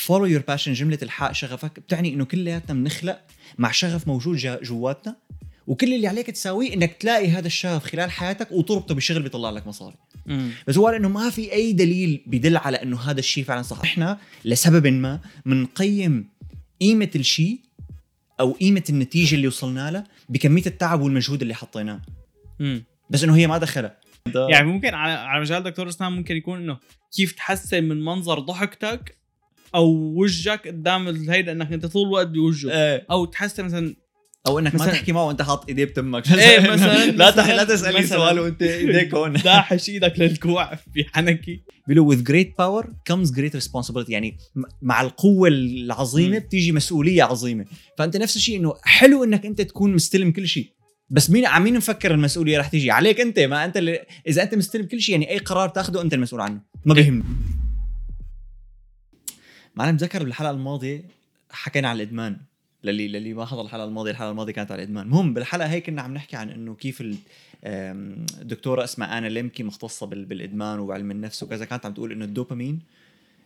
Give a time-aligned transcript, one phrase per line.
[0.00, 1.80] follow your passion جملة الحق شغفك.
[1.80, 3.20] بتعني إنه كلياتنا بنخلق
[3.58, 5.16] مع شغف موجود جا- جواتنا
[5.66, 9.96] وكل اللي عليك تساويه إنك تلاقي هذا الشغف خلال حياتك وتربطه بشغل بيطلع لك مصاري.
[10.26, 10.50] مم.
[10.68, 13.80] بس هو إنه ما في أي دليل بيدل على إنه هذا الشيء فعلا صح.
[13.84, 16.28] إحنا لسبب ما بنقيم
[16.80, 17.60] قيمة الشيء
[18.40, 22.00] أو قيمة النتيجة اللي وصلنا لها بكمية التعب والمجهود اللي حطيناه.
[23.10, 23.96] بس إنه هي ما دخلها.
[24.50, 26.78] يعني ممكن على على مجال دكتور اسنان ممكن يكون إنه
[27.16, 29.16] كيف تحسن من منظر ضحكتك
[29.74, 33.06] أو وجهك قدام الهيدا إنك أنت طول الوقت بوجهه إيه.
[33.10, 33.94] أو تحسن مثلا
[34.46, 36.32] أو إنك ما مثلاً- تحكي معه وأنت حاط إيديه بتمك.
[36.32, 37.48] إيه، مثلاً- لا تح...
[37.48, 38.18] لا تسالي مثلاً.
[38.18, 39.32] سؤال وأنت إيديك هون.
[39.44, 41.62] داحش إيدك للكوع في حنكي.
[41.88, 44.08] بيقولوا with great power comes great responsibility.
[44.10, 44.36] يعني
[44.82, 46.44] مع القوة العظيمة مم.
[46.44, 47.64] بتيجي مسؤولية عظيمة.
[47.98, 50.66] فأنت نفس الشيء إنه حلو إنك أنت تكون مستلم كل شيء.
[51.10, 53.98] بس مين عم مين مفكر المسؤولية رح تيجي؟ عليك أنت ما أنت اللي
[54.28, 56.60] إذا أنت مستلم كل شيء يعني أي قرار تاخده أنت المسؤول عنه.
[56.84, 57.24] ما بيهمني.
[59.76, 61.02] معلم ذكر بالحلقة الماضية
[61.50, 62.36] حكينا عن الإدمان
[62.84, 65.06] للي للي ما حضر الحلقة الماضية الحلقة الماضية كانت على الإدمان.
[65.06, 67.16] المهم بالحلقة هي كنا عم نحكي عن إنه كيف ال-
[67.64, 72.24] آم، دكتورة اسمها آنا ليمكي مختصة بال- بالإدمان وعلم النفس وكذا كانت عم تقول إنه
[72.24, 72.80] الدوبامين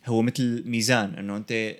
[0.07, 1.77] هو مثل ميزان إنه أنت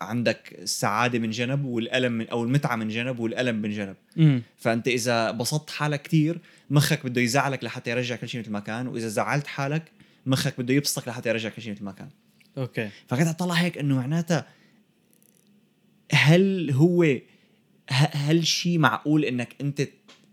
[0.00, 3.96] عندك السعادة من جنب والألم من أو المتعة من جنب والألم من جنب.
[4.18, 6.38] امم فأنت إذا بسطت حالك كتير
[6.70, 9.82] مخك بده يزعلك لحتى يرجع كل شيء مثل ما كان وإذا زعلت حالك
[10.26, 12.08] مخك بده يبسطك لحتى يرجع كل شيء مثل ما كان.
[12.58, 12.90] أوكي.
[13.08, 14.46] فكنت أطلع هيك إنه معناتها
[16.12, 17.16] هل هو
[18.12, 19.88] هل شيء معقول إنك أنت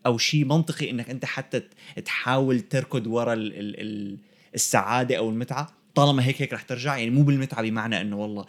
[0.06, 1.62] أو شيء منطقي إنك أنت حتى
[2.06, 4.18] تحاول تركض ورا ال ال ال
[4.56, 8.46] السعادة أو المتعة؟ طالما هيك هيك رح ترجع يعني مو بالمتعة بمعنى إنه والله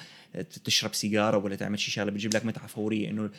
[0.65, 3.11] تشرب سيجارة ولا تعمل شيء شغلة بتجيب لك متعة فورية.
[3.11, 3.31] إنه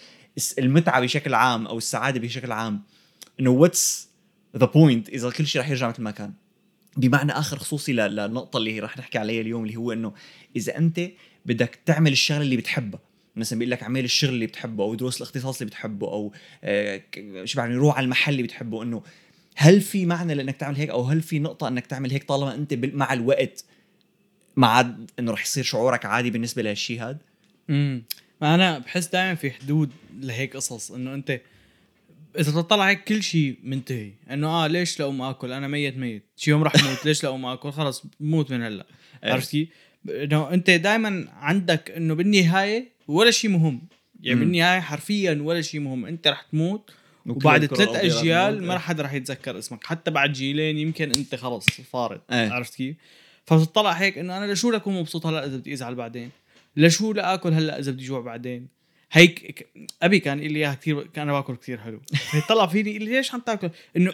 [0.60, 2.82] المتعة بشكل عام أو السعادة بشكل عام
[3.40, 4.10] إنه what's
[4.58, 6.34] the point إذا كل شيء رح يرجع مثل ما كان؟
[6.98, 10.14] بمعنى آخر خصوصي للنقطة اللي رح نحكي عليها اليوم اللي هو إنه
[10.56, 11.02] إذا أنت
[11.46, 13.00] بدك تعمل الشغلة اللي بتحبها
[13.36, 17.42] مثلا بيقول لك اعمل الشغل اللاللي بتحبه أو دروس الاختصاص اللي بتحبه أو آه، ك-
[17.46, 19.04] شو بعرفني روح على المحل اللي بتحبه إنه
[19.56, 22.74] هل في معنى لإنك تعمل هيك أو هل في نقطة إنك تعمل هيك طالما أنت
[22.74, 23.66] مع الوقت
[24.56, 27.18] مع عاد إنه رح يصير شعورك عادي بالنسبة لهالشيء هذا
[27.70, 28.04] امم
[28.42, 31.42] ما أنا بحس دائما في حدود لهيك قصص إنه أنت
[32.40, 36.52] إذا تطلع هيك كل شيء منتهي إنه آه ليش لاقوم آكل أنا ميت ميت شي
[36.52, 38.86] يوم رح أموت ليش لاقوم آكل خلص بموت من هلأ.
[39.24, 39.70] عرفت كيف؟
[40.10, 43.82] إنه أنت دائما عندك إنه بالنهاية ولا شيء مهم
[44.22, 44.46] يعني مم.
[44.46, 46.92] بالنهاية حرفيا ولا شيء مهم أنت رح تموت
[47.26, 48.64] وبعد ثلاث أجيال.
[48.64, 52.50] ما حدا رح يتذكر اسمك حتى بعد جيلين يمكن أنت خلص فارط إيه.
[52.50, 52.96] عرفت كيف؟
[53.46, 56.30] فبتطلع هيك إنه أنا لشو اكون مبسوط هلأ إذا بدي أزعل بعدين؟
[56.78, 58.68] لشو لا اكل هلأ إذا بدي جوع بعدين؟
[59.12, 59.68] هيك
[60.02, 62.02] أبي كان يقول لي إياها كثير كان أنا باكل كثير حلو
[62.32, 64.12] فيطلع فيني ليش عم تأكل؟ إنه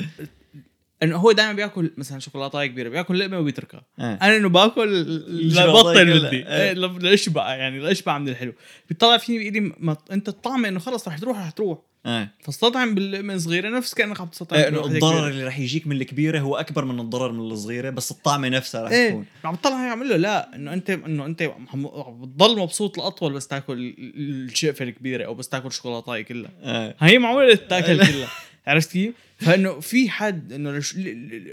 [1.04, 3.82] إنه هو دائما بيأكل مثلا شوكولاته كبيرة بيأكل لقمة وبيتركها.
[4.00, 4.06] إيه.
[4.22, 6.06] أنا إنه بأكل لبطل.
[6.28, 6.46] بدي إيه.
[6.48, 8.54] إيه، ل- لاشبع يعني لاشبع من الحلو.
[8.90, 11.80] بيطلع فيني لي ما أنت الطعمه إنه خلص رح تروح رح تروح.
[12.06, 12.32] إيه.
[12.42, 15.28] فاستطعم باللقمة صغيره نفس كأنك عم تستطعم إيه، إنه الضرر.
[15.28, 18.92] اللي رح يجيك من الكبيرة هو أكبر من الضرر من الصغيرة بس الطعمه نفسها رح
[18.92, 21.42] تكون عم هيك عم له لا إنه أنت إنه أنت
[21.74, 21.84] عم
[22.22, 26.52] بتضل مبسوط الاطول بس تأكل ال- ال- الشقفه الكبيرة أو بس تأكل شوكولاتاية كلها.
[26.64, 26.96] إيه.
[27.00, 28.28] هي معموله تتاكل كلها.
[28.68, 30.96] عرفت كيف؟ فإنه في حد إنه لش...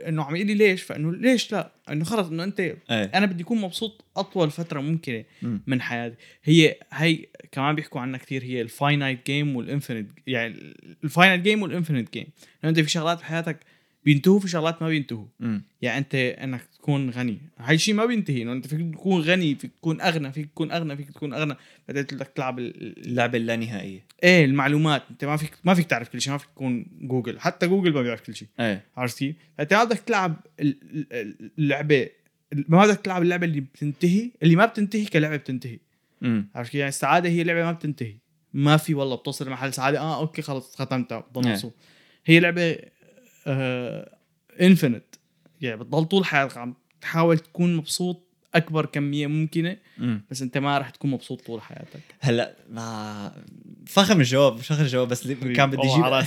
[0.08, 3.42] إنه عم يقول لي ليش؟ فإنه ليش لا؟ إنه خلص إنه أنت إيه أنا بدي
[3.42, 5.60] أكون مبسوط أطول فترة ممكنة مم.
[5.66, 10.74] من حياتي هي هي كمان بيحكوا عنها كثير هي ال finite game وال infinite يعني
[11.04, 12.26] ال finite game وال infinite game
[12.62, 13.58] لأنه أنت في شغلات بحياتك
[14.04, 15.26] بينتهوا في شغلات ما بينتهوا.
[15.82, 17.38] يعني أنت إنك تكون غني.
[17.58, 20.96] هاي الشيء ما بينتهي إنه أنت فيك تكون غني فيك تكون أغنى فيك تكون أغنى
[20.96, 21.54] فيك تكون أغنى.
[21.88, 24.04] بعدين بدك تلعب ال- ال- اللعبة اللانهائية.
[24.24, 25.02] إيه المعلومات.
[25.10, 27.40] أنت ما فيك ما فيك تعرف كل شيء ما فيك تكون جوجل.
[27.40, 28.48] حتى جوجل ما بيعرف كل شيء.
[28.60, 28.84] إيه.
[28.96, 30.76] عرفت كيف؟ فأنت ما بدك تلعب ال-
[31.12, 32.08] ال- اللعبة
[32.52, 35.78] ما بدك تلعب اللعبة اللي بتنتهي اللي ما بتنتهي كلعبة بتنتهي.
[36.54, 38.14] عرفت كيف؟ يعني السعادة هي لعبة ما بتنتهي.
[38.54, 40.00] ما في والله بتوصل لمحل سعادة.
[40.00, 41.42] آه أوكي خلص ختمتها إيه.
[41.42, 41.74] مبسوط.
[42.26, 42.76] هي لعبة
[43.46, 44.16] آه
[44.60, 45.09] infinite
[45.60, 48.22] يعني بتضل طول حياتك عم تحاول تكون مبسوط
[48.54, 52.00] أكبر كمية ممكنة امم بس أنت ما رح تكون مبسوط طول حياتك.
[52.20, 53.32] هلأ ما
[53.86, 56.26] فخم الجواب فخم الجواب بس كان بدي أجيب.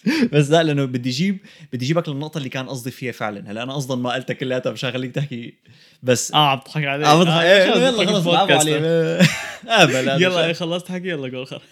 [0.32, 1.38] بس لا لأنه بدي أجيب
[1.72, 3.50] بدي اجيبك للنقطة اللي كان قصدي فيها فعلا.
[3.50, 5.54] هلأ أنا أصلا ما قلتها كلياتها مش خليك تحكي.
[6.02, 7.06] بس آه عم تضحك علي.
[7.06, 8.24] آه بضحك إيه، خلص يلا خلص.
[8.24, 8.76] برافو علي
[9.68, 11.62] آه بلا يلا إيه، خلصت حكي يلا قول خلص.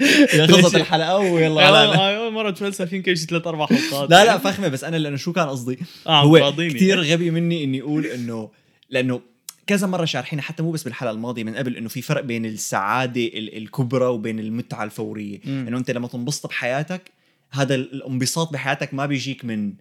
[0.46, 4.10] خلصت الحلقة ويلا على آه، أول مرة تفلسفين كل شيء ثلاث أربع حلقات.
[4.10, 6.52] لا لا فخمة بس أنا لأنه شو كان قصدي؟ آه هو.
[6.56, 8.50] كثير غبي مني إني أقول إنه
[8.90, 9.20] لأنه
[9.66, 13.20] كذا مرة شارحين حتى مو بس بالحلقة الماضية من قبل إنه في فرق بين السعادة
[13.26, 15.38] ال- الكبرى وبين المتعة الفورية.
[15.46, 17.10] إنه أنت لما تنبسط بحياتك
[17.50, 19.72] هذا ال- الانبساط بحياتك ما بيجيك من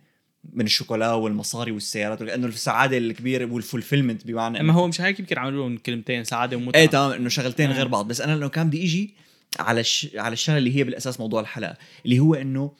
[0.53, 5.63] من الشوكولا والمصاري والسيارات لأنه السعادة الكبيرة والفولفيلمنت بمعنى أما هو مش هيك يمكن عملوا
[5.69, 6.79] لهم كلمتين سعادة ومتعة.
[6.79, 7.75] إيه تمام إنه شغلتين آه.
[7.77, 8.07] غير بعض.
[8.07, 9.13] بس أنا لو كان بدي إجي
[9.59, 10.07] على الش...
[10.15, 12.71] على الشغلة اللي هي بالأساس موضوع الحلقة اللي هو إنه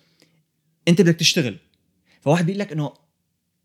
[0.88, 1.57] أنت بدك تشتغل.
[2.21, 2.94] فواحد بيقول لك إنه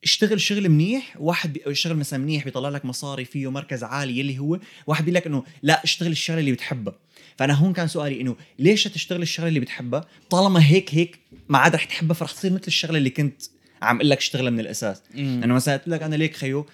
[0.05, 4.59] اشتغل شغل منيح واحد بيشتغل مثلا منيح بيطلع لك مصاري فيه مركز عالي يلي هو
[4.87, 6.95] واحد بيقول لك إنه لا اشتغل الشغلة اللي بتحبها.
[7.37, 11.19] فأنا هون كان سؤالي إنه ليش تشتغل الشغلة اللي بتحبها؟ طالما هيك هيك
[11.49, 13.43] ما عاد رح تحبها فرح تصير مثل الشغلة اللي كنت
[13.83, 15.03] عم أقول لك اشتغلها من الأساس.
[15.15, 15.41] مم.
[15.45, 16.67] إنه مثلا قلت لك أنا ليك خيو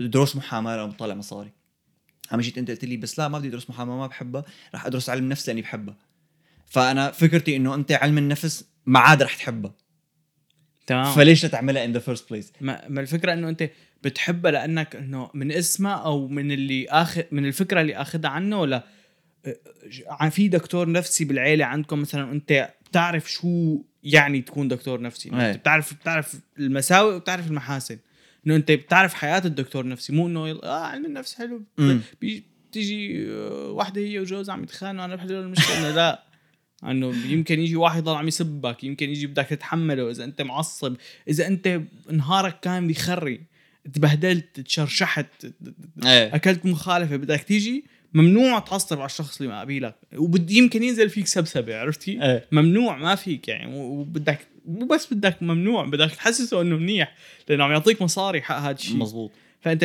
[0.00, 1.50] دروس محاماة لو بطلع مصاري.
[2.32, 4.44] عم جيت انت قلت لي بس لا ما بدي أدرس محاماة ما بحبها
[4.74, 5.96] رح أدرس علم نفس لأني بحبها.
[6.66, 9.74] فأنا فكرتي إنه أنت علم النفس ما عاد رح تحبها.
[10.86, 11.14] تمام.
[11.14, 13.70] فليش لا تعملها in the first place ما, الفكرة إنه أنت
[14.02, 18.84] بتحبها لأنك إنه من اسمها أو من اللي اخذ من الفكرة اللي اخذها عنه ولا؟
[20.20, 25.28] آه، في دكتور نفسي بالعيلة عندكم مثلا وانت بتعرف شو يعني تكون دكتور نفسي.
[25.32, 27.98] انت بتعرف بتعرف المساوئ وبتعرف المحاسن.
[28.46, 31.62] إنه أنت بتعرف حياة الدكتور النفسي مو إنه آه علم النفس حلو.
[32.20, 36.24] بيجي بتيجي آه، واحدة هي وجوزها عم يتخانقوا أنا بحل المشكلة إنه لا
[36.84, 40.10] إنه يمكن يجي واحد يضل عم يسبك يمكن يجي بدك تتحمله.
[40.10, 40.96] إذا أنت معصب
[41.28, 41.80] إذا أنت
[42.10, 43.40] نهارك كان بيخري
[43.94, 45.26] تبهدلت تشرشحت
[46.04, 46.34] إيه.
[46.34, 47.84] أكلت مخالفة بدك تيجي
[48.14, 52.46] ممنوع تعصب على الشخص اللي ما قبيلك وبد يمكن ينزل فيك سبسبة عرفتي؟ إيه.
[52.52, 53.74] ممنوع ما فيك يعني.
[53.74, 57.14] وبدك مو بس بدك ممنوع بدك تحسسه إنه منيح
[57.48, 58.96] لأنه عم يعطيك مصاري حق هذا الشيء.
[58.96, 59.30] مزبوط
[59.60, 59.82] فأنت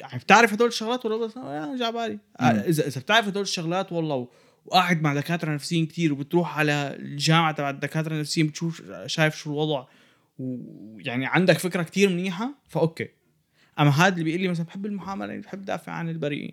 [0.00, 2.18] يعني بتعرف هدول الشغلات ولا بس آه جا بالي.
[2.40, 2.44] آه،.
[2.44, 4.28] اذا إذا بتعرف هدول الشغلات والله
[4.66, 9.84] وقاعد مع دكاترة نفسيين كتير وبتروح على الجامعة تبع الدكاترة النفسيين بتشوف شايف شو الوضع
[10.38, 13.08] ويعني عندك فكرة كتير منيحة فأوكي.
[13.80, 16.52] أما هذا اللي بيقول لي مثلا بحب المحاماه لاني بحب دافع عن البريئين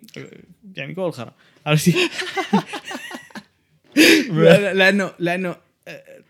[0.76, 1.34] يعني قول خرا.
[1.66, 1.94] عرفتي
[4.30, 5.56] لا- لأنه لأنه
[5.88, 6.22] آه،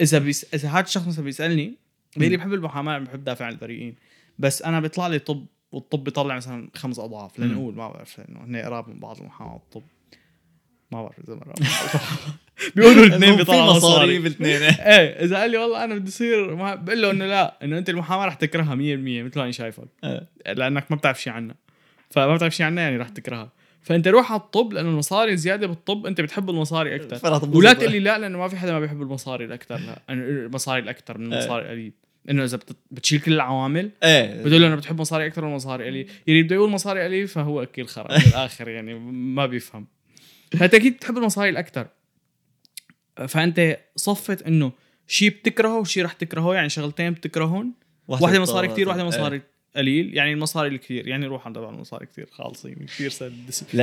[0.00, 1.74] إذا بيس إذا هذا الشخص مثلا بيسألني
[2.16, 3.94] بيقول لي بحب المحاماه بحب دافع عن البريئين.
[4.38, 7.38] بس أنا بيطلع لي طب والطب بيطلع مثلا خمس أضعاف.
[7.40, 9.82] لنقول ما بعرف لأنه هن قراب من بعض المحاماه والطب
[10.92, 11.34] ما بعرف إذا.
[12.76, 14.18] بيقولوا الاثنين بيطلعوا مصاري.
[14.18, 17.78] بالاثنين إيه إذا قال لي والله أنا بدي أصير ما- بقول له إنه لا إنه
[17.78, 20.28] أنت المحاماة رح تكرهها 100% مثل ما أنا شايفك إيه.
[20.52, 21.54] لأنك ما بتعرف شيء عنها.
[22.10, 23.52] فما بتعرف شيء عنها يعني رح تكرهها.
[23.86, 27.28] فانت روح على الطب لأنه المصاري زيادة بالطب أنت بتحب المصاري أكثر.
[27.56, 29.94] ولا تقول لي لا لأنه ما في حدا ما بيحب المصاري الاكثر لا.
[29.94, 31.40] أنا- المصاري الاكثر من إيه.
[31.40, 31.92] المصاري القليل.
[32.30, 34.42] إنه إذا بت- بتشيل كل العوامل إيه.
[34.42, 36.10] بتقول له أنا بتحب مصاري أكثر ولا مصاري قليل.
[36.28, 38.18] اللي بده يقول مصاري قليل فهو أكيل خرا.
[38.24, 39.86] بالاخر يعني ما بيفهم.
[40.58, 41.86] فأنت أكيد بتحب المصاري الاكثر
[43.28, 44.72] فأنت صفت إنه
[45.06, 47.72] شيء بتكرهه وشيء رح تكرهه يعني شغلتين بتكرهون.
[48.08, 49.42] واحدة مصاري كثير واحدة مصاري
[49.76, 53.12] قليل يعني المصاري الكثير يعني روح عند المصاري كثير خالصين كثير.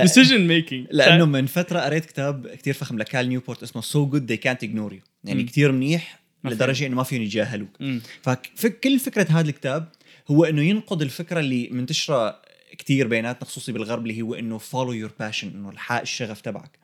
[0.02, 4.38] decision making لأنه من فترة قريت كتاب كتير فخم لكال نيوبورت اسمه سو جود ذي
[4.38, 5.48] كانت اجنور يو يعني مم.
[5.48, 6.24] كتير منيح.
[6.44, 7.70] لدرجة إنه ما فيهم يتجاهلوك
[8.56, 9.90] فكل فكرة هذا الكتاب
[10.28, 12.42] هو إنه ينقض الفكرة اللي منتشرة
[12.78, 16.80] كتير بيناتنا خصوصي بالغرب اللي هو إنه follow your passion إنه الحق الشغف تبعك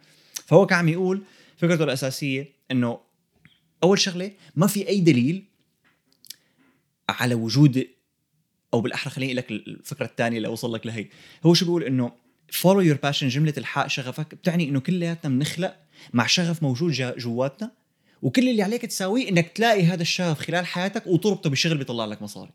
[0.46, 1.22] فهو كان عم يقول
[1.58, 3.00] فكرته الأساسية إنه
[3.84, 5.44] أول شغلة ما في أي دليل
[7.10, 7.88] على وجود
[8.74, 11.06] أو بالأحرى خليني لك الفكرة الثانية اللي أوصل لك لهي
[11.46, 12.12] هو شو بيقول؟ إنه
[12.52, 15.76] follow your passion جملة الحق شغفك بتعني إنه كلياتنا بنخلق
[16.14, 17.72] مع شغف موجود جواتنا
[18.22, 22.52] وكل اللي عليك تساويه إنك تلاقي هذا الشغف خلال حياتك وتربطه بشغل بيطلع لك مصاري.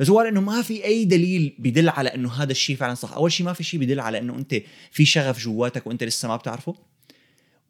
[0.00, 3.12] بس هو قال إنه ما في أي دليل بيدل على إنه هذا الشيء فعلا صح.
[3.12, 4.54] أول شيء ما في شيء بيدل على إنه أنت
[4.90, 6.74] في شغف جواتك وأنت لسه ما بتعرفه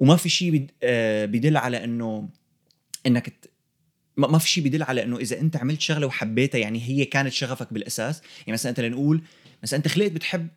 [0.01, 1.25] وما في شيء بيد- آه،
[1.57, 2.29] على إنه
[3.07, 3.33] إنك
[4.17, 7.33] ما ما في شيء بيدل على إنه إذا أنت عملت شغلة وحبيتها يعني هي كانت
[7.33, 8.23] شغفك بالأساس.
[8.41, 9.23] يعني مثلا أنت لنقول
[9.63, 10.49] مثلا أنت خلقت بتحب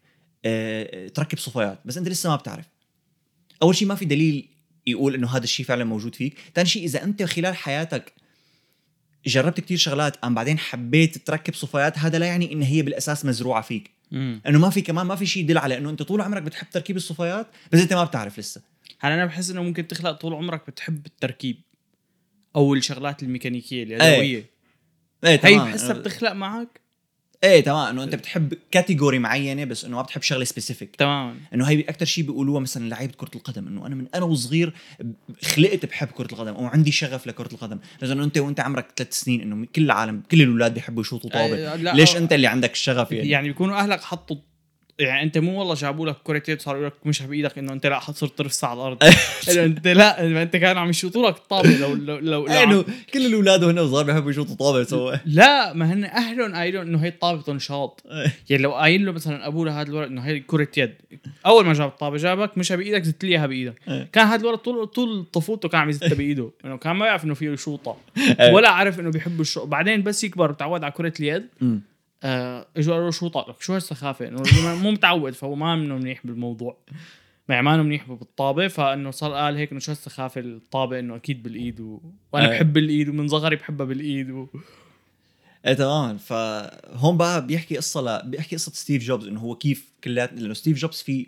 [0.46, 2.66] آه، تركب صفايات بس أنت لسه ما بتعرف.
[3.62, 4.50] أول شيء ما في دليل
[4.88, 6.38] يقول إنه هذا الشيء فعلا موجود فيك.
[6.56, 8.14] ثاني شيء إذا أنت خلال حياتك
[9.26, 13.62] جربت كتير شغلات أم بعدين حبيت تركب صفايات هذا لا يعني إن هي بالأساس مزروعة
[13.62, 13.92] فيك.
[14.48, 16.96] إنه ما في كمان ما في شيء يدل على إنه أنت طول عمرك بتحب تركيب
[16.96, 18.62] الصفايات بس أنت ما بتعرف لسه.
[19.00, 21.62] هلا أنا بحس إنه ممكن تخلق طول عمرك بتحب التركيب؟
[22.56, 24.50] أو الشغلات الميكانيكية إيه، اليدوية.
[25.26, 25.30] إيه.
[25.32, 25.72] هي تمام.
[25.72, 26.82] بحسها بتخلق معك؟
[27.44, 27.88] إيه تمام.
[27.88, 32.06] إنه أنت بتحب category معينة بس إنه ما بتحب شغلة specific تماما إنه هي أكثر
[32.06, 34.74] شيء بيقولوها مثلا لعيبة كرة القدم إنه أنا من أنا وصغير
[35.44, 37.80] خلقت بحب كرة القدم أو عندي شغف لكرة القدم.
[38.02, 41.76] لأنه أنت وأنت عمرك ثلاث سنين إنه كل العالم كل الأولاد بيحبوا يشوطوا طابة.
[41.76, 44.38] لا، ليش أنت اللي عندك الشغف يعني, يعني بيكونوا أهلك حطوا
[45.00, 48.00] يعني انت مو والله جابوا لك كره يد صار لك مش بإيدك إنه أنت لا
[48.00, 49.04] صرت ترفس على الأرض.
[49.50, 53.26] إنه أنت لا أنت كانوا عم يشوطوا لك الطابه لو لو لو, لو إنه كل
[53.26, 55.16] الأولاد وهن صغار بيحبوا يشوطوا طابة سوا.
[55.26, 58.04] لا ما هن أهلهم قايلين إنه هي الطابة نشاط
[58.50, 60.94] يعني لو قايل له مثلا أبوه لهذا الولد إنه هي كره يد
[61.46, 63.76] أول ما جاب الطابة جابك مش بإيدك زدت لي إياها بإيدك.
[63.88, 64.10] إيه.
[64.14, 66.52] كان هذا الولد طول طول طفولته كان عم يزتها بإيده.
[66.66, 68.54] إنه كان ما يعرف إنه فيه يشوطها إيه.
[68.54, 71.48] ولا عارف إنه بيحب الشوط بعدين بس يكبر وتعود على كره اليد
[72.24, 74.44] اجوا قالوا له شو لك شو هالسخافة؟ إنه
[74.76, 76.78] مو متعود فهو ما منه منيح بالموضوع
[77.50, 81.44] يعني ما منه منيح بالطابه فإنه صار قال هيك إنه شو هالسخافة؟ الطابة إنه أكيد
[81.44, 82.02] بالإيد و...
[82.34, 82.56] وأنا إيه.
[82.56, 84.48] بحب الإيد ومن صغري بحبها بالإيد و...
[85.66, 90.34] إيه تماما فهون بقى بيحكي قصة لا بيحكي قصة ستيف جوبز إنه هو كيف كليات
[90.34, 91.28] لأنه ستيف جوبز في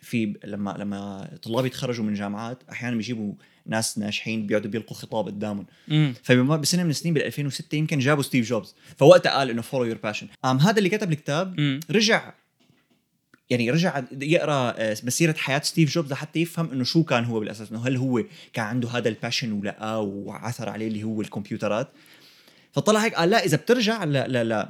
[0.00, 3.34] في لما لما طلاب يتخرجوا من جامعات أحيانا بيجيبوا
[3.66, 5.66] ناس ناجحين بيقعدوا بيلقوا خطاب قدامهم.
[5.88, 6.14] مم.
[6.22, 8.74] فبسنه من السنين بال 2006 يمكن جابوا ستيف جوبز.
[8.96, 11.80] فوقتها قال إنه follow your passion أم هذا اللي كتب الكتاب مم.
[11.90, 12.32] رجع
[13.50, 17.70] يعني رجع يقرأ آه، مسيرة حياة ستيف جوبز لحتى يفهم إنه شو كان هو بالأساس
[17.70, 21.88] إنه هل هو كان عنده هذا ال passion ولقاه وعثر عليه اللي هو الكمبيوترات.
[22.72, 24.66] فطلع هيك قال لا إذا بترجع ل ل ل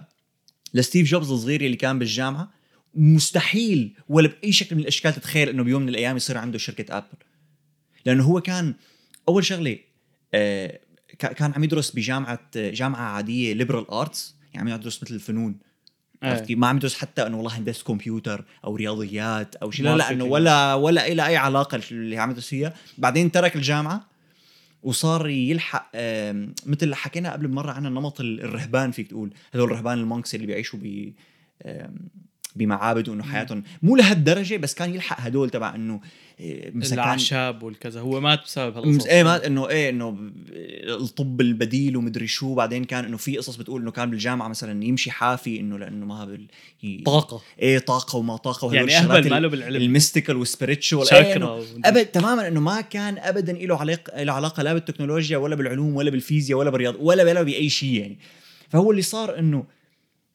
[0.75, 2.51] لستيف جوبز الصغير اللي كان بالجامعة
[2.95, 7.07] مستحيل ولا بأي شكل من الأشكال تتخيل إنه بيوم من الأيام يصير عنده شركة ابل
[8.07, 8.75] لأنه هو كان
[9.29, 9.79] أول شغلة
[10.35, 10.81] آه،
[11.19, 15.57] كا- كان عم يدرس بجامعة جامعة عادية liberal arts يعني عم يدرس مثل الفنون
[16.23, 16.45] عرفت.
[16.47, 20.11] كيف؟ ما عم يدرس حتى إنه والله هندسه كمبيوتر أو رياضيات أو شيء لا لا
[20.11, 20.25] إنه.
[20.25, 24.09] ولا ولا إلى أي علاقة اللي عم يدرس فيها بعدين ترك الجامعة
[24.83, 25.91] وصار يلحق
[26.67, 30.79] مثل حكينا قبل بمرة عن نمط ال- الرهبان فيك تقول هذول الرهبان المونكس اللي بيعيشوا
[30.83, 31.13] ب
[32.57, 36.01] بمعابد وانه حياتهم مو لهالدرجة بس كان يلحق هدول تبع إنه
[36.41, 38.01] مثلا كان الأعشاب والكذا.
[38.01, 40.33] هو مات بسبب هالقصص إيه ما إنه إيه إنه ب-
[40.89, 42.55] الطب البديل ومدري شو.
[42.55, 46.25] بعدين كان إنه في قصص بتقول إنه كان بالجامعة مثلا يمشي حافي إنه لأنه ما
[46.25, 46.47] بال...
[46.83, 47.43] ي- طاقة.
[47.59, 48.67] إيه طاقة وما طاقة.
[48.67, 49.77] وهدول يعني أهبل ال- ماله بالعلم.
[49.83, 54.75] ال mystical إيه إنه ابد تماما إنه ما كان ابدا له علاقه له علاقة لا
[54.75, 58.19] بالتكنولوجيا ولا بالعلوم ولا بالفيزياء ولا بالرياضه ولا ولا بأي شيء يعني.
[58.71, 59.65] فهو اللي صار إنه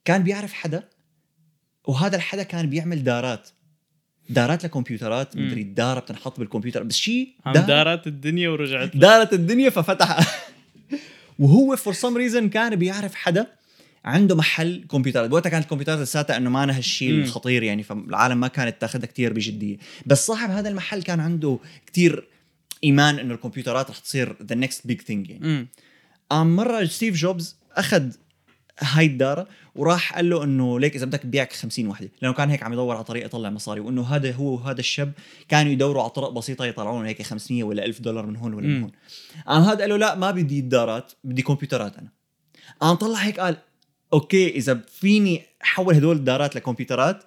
[0.06, 0.84] كان بيعرف حدا
[1.88, 3.50] وهذا الحدا كان بيعمل دارات
[4.30, 5.38] دارات لكمبيوترات.
[5.38, 9.02] مدري الداره بتنحط بالكمبيوتر بس شيء دار- دارت الدنيا ورجعت له.
[9.02, 10.20] دارت الدنيا ففتح
[11.40, 13.48] وهو for some reason كان بيعرف حدا
[14.06, 17.22] عنده محل كمبيوترات وقتها كانت الكمبيوترات لساتها إنه ما هالشيء مم.
[17.24, 22.28] الخطير يعني فالعالم ما كانت تاخذها كتير بجدية بس صاحب هذا المحل كان عنده كتير
[22.84, 25.68] إيمان إنه الكمبيوترات رح تصير the next big thing يعني مم.
[26.30, 28.12] قام مرة ستيف جوبز أخذ
[28.80, 32.10] هاي الداره وراح قال له إنه ليك إذا بدك ببيعك 50 وحدة.
[32.22, 35.12] لأنه كان هيك عم يدور على طريقة يطلع مصاري وإنه هذا هو وهذا الشاب
[35.50, 38.68] كانوا يدوروا على طرق بسيطة يطلعوا لهم هيك 500 ولا 1000 دولار من هون ولا
[38.68, 38.82] من.
[38.82, 38.92] هون.
[39.48, 42.10] قام هذا قال له لا ما بدي الدارات بدي كمبيوترات أنا.
[42.80, 43.58] قام طلع هيك قال
[44.14, 47.24] أوكي إذا فيني أحول هدول الدارات لكمبيوترات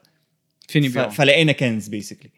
[0.69, 0.95] فيني ف...
[0.95, 2.31] بيعهم فلقينا كنز basically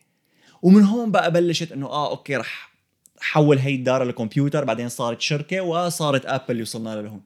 [0.63, 2.73] ومن هون بقى بلشت إنه آه أوكي رح
[3.21, 7.23] حول هي الدارة لكمبيوتر بعدين صارت شركة وصارت ابل اللي وصلنا لهون.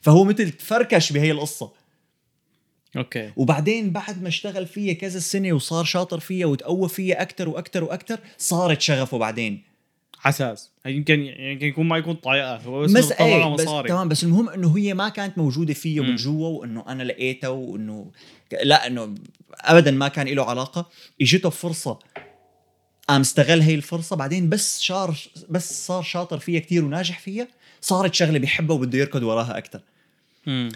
[0.00, 1.72] فهو مثل تفركش بهي القصة.
[2.96, 3.32] أوكي.
[3.36, 8.18] وبعدين بعد ما اشتغل فيها كذا سنة وصار شاطر فيها وتقوى فيها أكثر وأكثر وأكثر
[8.38, 9.62] صارت شغفه بعدين.
[10.18, 12.56] حساس هي يمكن يمكن يكون ما يكون طايقة.
[12.56, 16.00] هو بس, بس إيه بس تمام بس المهم إنه هي ما كانت موجودة فيه.
[16.00, 18.10] من جوا وإنه أنا لقيتها وإنه
[18.62, 19.14] لا إنه
[19.60, 20.88] ابدا ما كان له علاقة.
[21.20, 21.98] إجته فرصة.
[23.08, 27.48] قام استغل هي الفرصة بعدين بس صار بس صار شاطر فيها كتير وناجح فيها
[27.80, 29.80] صارت شغلة بيحبها وبده يركض وراها أكثر.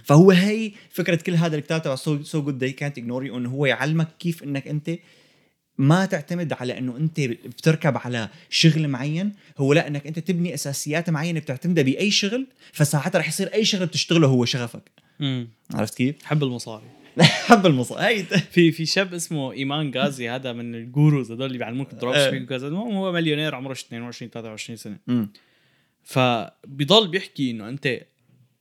[0.04, 3.66] فهو هي فكرة كل هذا الكتاب تبع سو سو جود داي كانت اجنوري إنه هو
[3.66, 4.90] يعلمك كيف إنك أنت
[5.78, 11.10] ما تعتمد على إنه أنت بتركب على شغل معين هو لا إنك أنت تبني أساسيات
[11.10, 15.48] معينة بتعتمدها بأي شغل فساعتها رح يصير أي شغل بتشتغله هو شغفك مم.
[15.74, 16.84] عرفت كيف حب المصاري
[17.48, 21.92] حب المصاري في في شاب اسمه إيمان غازي هذا من ال gurus هذول اللي بيعلموك
[21.92, 22.24] ال drop إيه.
[22.24, 25.28] shipping وكذا المهم هو مليونير عمره 22 23 سنة مم.
[26.04, 28.00] فبيضل بيحكي إنه أنت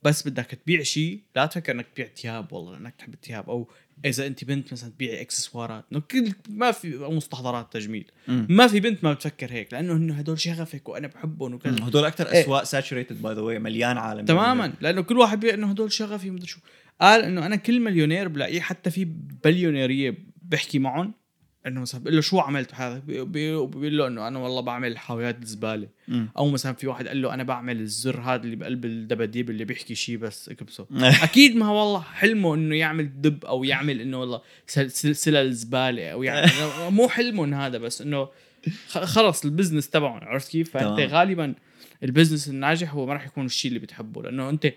[0.02, 3.68] بس بدك تبيع شيء لا تفكر إنك تبيع ثياب والله إنك تحب الثياب أو
[4.04, 8.46] إذا أنت بنت مثلا تبيعي إكسسوارات إنه كل ما في مستحضرات تجميل مم.
[8.50, 11.88] ما في بنت ما بتفكر هيك لأنه إنه هدول شغفك وأنا بحبهم وكذا.
[11.88, 12.40] هدول أكثر إيه.
[12.40, 16.30] أسواق saturated by the way مليان عالم تماما لأنه كل واحد بيقول إنه هدول شغفي
[16.30, 16.60] ومدري شو
[17.00, 19.04] قال إنه أنا كل مليونير بلاقيه حتى في
[19.44, 21.14] بليونيرية بحكي معهم
[21.66, 24.98] إنه مثلا بقول له شو عملت هذا بي- بي- بيقول له إنه أنا والله بعمل
[24.98, 26.28] حاويات الزباله مم.
[26.38, 29.94] أو مثلا في واحد قال له أنا بعمل الزر هذا اللي بقلب الدباديب اللي بيحكي
[29.94, 30.86] شيء بس اكبسه
[31.22, 36.22] أكيد ما والله حلمه إنه يعمل دب أو يعمل إنه والله سل- سلسلة زبالة أو
[36.22, 36.50] يعني
[36.90, 38.28] مو حلمهم هذا بس إنه
[38.88, 41.00] خلص ال business تبعهم عرفت كيف؟ فأنت.
[41.12, 41.54] غالبا
[42.02, 44.72] ال business الناجح هو ما راح يكون الشيء اللي بتحبه لأنه أنت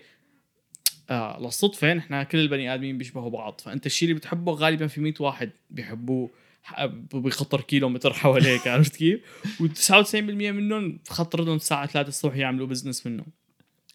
[1.10, 5.14] آه للصدفة نحن كل البني آدمين بيشبهوا بعض فأنت الشيء اللي بتحبه غالبا في 100
[5.20, 6.30] واحد بيحبوه
[7.14, 9.20] بقطر كيلو متر حواليك عرفت كيف؟
[9.62, 13.24] و99% منهم خطر لهم الساعة 3 الصبح يعملوا business منه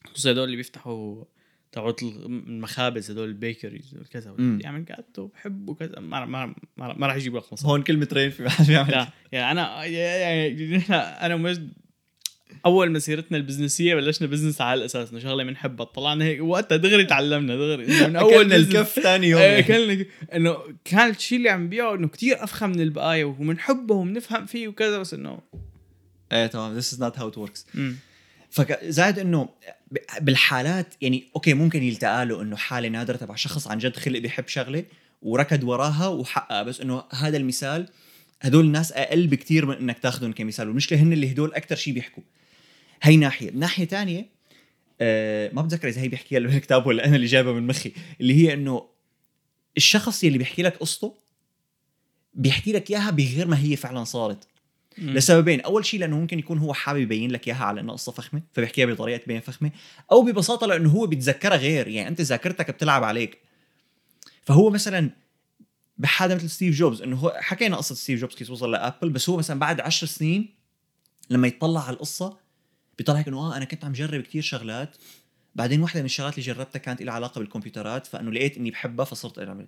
[0.05, 1.23] خصوصا هدول اللي بيفتحوا
[1.71, 4.35] تبعت المخابز هدول ال bakeries كذا.
[4.39, 5.99] يعمل جاتو بحب وكذا.
[5.99, 6.45] ما ما
[6.77, 7.71] ما, ما راح يجيب لك مصاري.
[7.71, 11.73] هون كلمة رين في واحد بيعمل لا يعني أنا يعني نحن أنا ومجد
[12.65, 17.55] أول مسيرتنا البزنسية بلشنا business على الأساس إنه شغلة بنحبها طلعنا هيك وقتها دغري تعلمنا
[17.55, 18.07] دغري.
[18.07, 19.41] من أول الكف ثاني يوم.
[19.41, 19.63] يعني.
[19.63, 24.67] كان إنه كان الشيء اللي عم بيعه إنه كتير أفخم من البقايا وبنحبه وبنفهم فيه
[24.67, 25.39] وكذا بس إنه
[26.31, 26.81] إيه تمام.
[26.81, 27.75] Is not how it works.
[27.75, 27.95] مم.
[28.49, 29.49] فزائد إنه
[30.21, 34.47] بالحالات يعني أوكي ممكن يلتقى له إنه حالة نادرة تبع شخص عن جد خلق بيحب
[34.47, 34.83] شغلة
[35.21, 36.63] وركض وراها وحققها.
[36.63, 37.89] بس إنه هذا المثال
[38.41, 40.67] هدول الناس أقل بكتير من إنك تاخذهم كمثال.
[40.67, 42.23] والمشكلة هن اللي هدول أكثر شيء بيحكوا.
[43.03, 43.51] هي ناحية.
[43.51, 44.29] ناحيه ثانية
[45.01, 47.91] آه ما بتذكر إذا هي بيحكيها له بالكتاب ولا أنا اللي جايبها من مخي
[48.21, 48.89] اللي هي إنه
[49.77, 51.15] الشخص يلي بيحكي لك قصته
[52.33, 54.47] بيحكي لك إياها بغير ما هي فعلا صارت.
[54.97, 55.09] مم.
[55.13, 58.41] لسببين أول شيء لأنه ممكن يكون هو حابب يبين لك إياها على انها قصة فخمة
[58.53, 59.71] فبيحكيها بطريقة تبين فخمة
[60.11, 63.37] أو ببساطة لأنه هو بيتذكرها غير يعني أنت ذاكرتك بتلعب عليك.
[64.43, 65.09] فهو مثلا
[65.97, 69.37] بحدا مثل ستيف جوبز إنه هو حكينا قصة ستيف جوبز كيف وصل لأبل بس هو
[69.37, 70.55] مثلا بعد عشر سنين
[71.29, 72.42] لما يطلع على القصة
[72.97, 74.95] بيطلع هيك إنه آه أنا كنت عم جرب كتير شغلات.
[75.55, 79.39] بعدين واحدة من الشغلات اللي جربتها كانت لها علاقة بالكمبيوترات فإنه لقيت إني بحبها فصرت
[79.39, 79.65] اعمل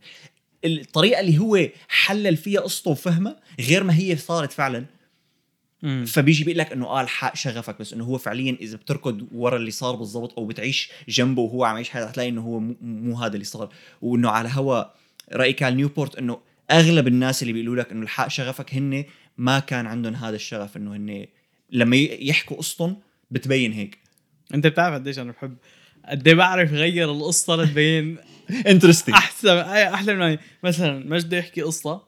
[0.66, 4.86] الطريقة اللي هو حلل فيها قصته وفهمها غير ما هي صارت فعلا.
[5.84, 6.06] مم.
[6.08, 9.72] فبيجي بيقول لك إنه آه الحق شغفك بس إنه هو فعليا إذا بتركض ورا اللي
[9.72, 13.46] صار بالضبط أو بتعيش جنبه وهو عم يعيش حياته حتلاقي إنه هو مو, هذا اللي
[13.46, 13.74] صار.
[14.02, 14.84] وإنه على هوا
[15.34, 16.40] رأي كان نيوبورت إنه
[16.72, 19.06] أغلب الناس اللي بيقولوا لك إنه الحق شغفك هن
[19.38, 21.26] ما كان عندهم هذا الشغف إنه هن
[21.72, 22.98] لما يحكوا قصتهم
[23.32, 23.98] بتبين هيك.
[24.54, 25.58] انت بتعرف قديش أنا بحب
[26.06, 28.18] قد إيه بعرف غير القصة لتبين
[28.68, 32.02] interesting احسن أحلى من مثلا مجد يحكي قصة.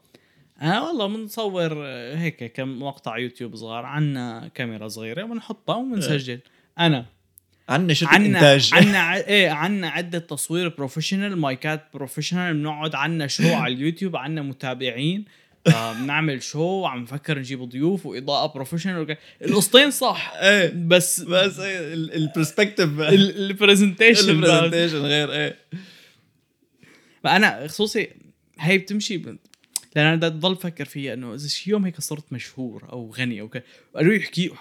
[0.62, 6.40] أنا والله بنصور آه، هيك كم مقطع يوتيوب صغار عنا كاميرا صغيرة بنحطها وبنسجل
[6.80, 7.06] أنا.
[7.70, 8.70] عندنا شركة عنا إنتاج.
[8.74, 15.26] عنا إيه عنا عدة تصوير professional مايكات professional بنقعد عنا شو على اليوتيوب عنا متابعين.
[15.68, 23.00] بنعمل شو عم نفكر نجيب ضيوف وإضاءة professional القصتين صح إيه بس بس ال perspective
[23.00, 25.58] ال presentation غير إيه.
[27.24, 28.10] فانا خصوصي
[28.60, 29.18] هي بتمشي.
[29.18, 33.42] لأن أنا بدي ضل أفكر فيها إنه إذا شي يوم هيك صرت مشهور أو غني
[33.42, 33.64] أو كذا
[33.96, 34.52] قالوا لي احكي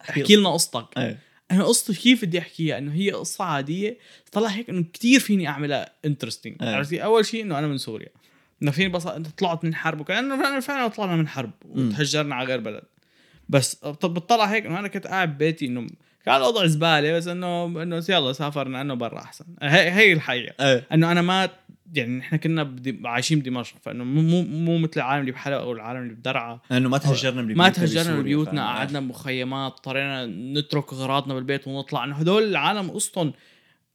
[0.00, 0.86] احكي لنا قصتك.
[0.98, 1.18] إيه.
[1.50, 3.98] أنا قصتي كيف بدي أحكيها؟ إنه هي قصة عادية
[4.32, 6.68] طلع هيك إنه كتير فيني أعملها interesting إيه.
[6.68, 8.08] عرفتي؟ أول شيء إنه أنا من سوريا.
[8.62, 12.60] إنه فيني بس طلعت من حرب وكان إنه فعلا طلعنا من حرب وتهجرنا على غير
[12.60, 12.82] بلد.
[13.48, 15.86] بس طب بتطلع هيك إنه أنا كنت قاعد ببيتي إنه
[16.24, 19.44] كان الوضع زبالة بس انه إنه يلا سافرنا إنه برا أحسن.
[19.62, 20.54] هي هي الحقيقة.
[20.66, 20.86] إيه.
[20.92, 21.48] إنه أنا ما
[21.94, 26.02] يعني نحن كنا بدي عايشين بدمشق فإنه مو مو مثل العالم اللي بحلب أو العالم
[26.02, 30.92] اللي بدرعا إنه ما تهجرنا من ما بيوتنا تهجرنا ببيوتنا فاهم؟ قعدنا بمخيمات اضطرينا نترك
[30.92, 32.04] اغراضنا بالبيت ونطلع.
[32.04, 33.32] إنه هدول العالم قصتهم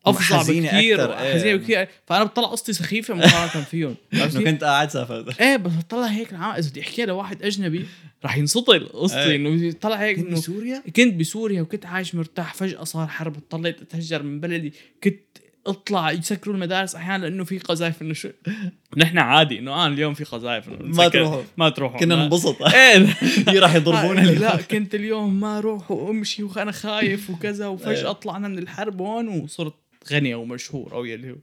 [0.05, 1.33] أفظع بكثير أكتر، إيه.
[1.33, 6.05] حزينه بكثير فأنا بطلع قصتي سخيفة مقارنه فيهم إنه؟ كنت قاعد سافرت إيه بس بطلع
[6.05, 7.85] هيك إذا بدي أحكيها لواحد أجنبي
[8.25, 9.35] رح ينسطل قصتي إيه.
[9.35, 14.23] إنه طلع هيك كنت بسوريا كنت بسوريا وكنت عايش مرتاح فجأة صار حرب اضطريت أتهجر
[14.23, 15.19] من بلدي كنت
[15.67, 18.29] أطلع يسكروا المدارس أحيانا لأنه في قذائف إنه شو
[18.97, 21.43] نحن عادي إنه آه اليوم في قذائف ما تروحوا.
[21.57, 23.05] ما تروحوا كنا ننبسط إيه
[23.47, 24.55] هي راح يضربونا لا.
[24.55, 28.11] كنت اليوم ما أروح وأمشي وأنا خايف وكذا وفجأة إيه.
[28.11, 29.73] طلعنا من الحرب هون وصرت
[30.11, 31.35] غني أو مشهور أو يلي هو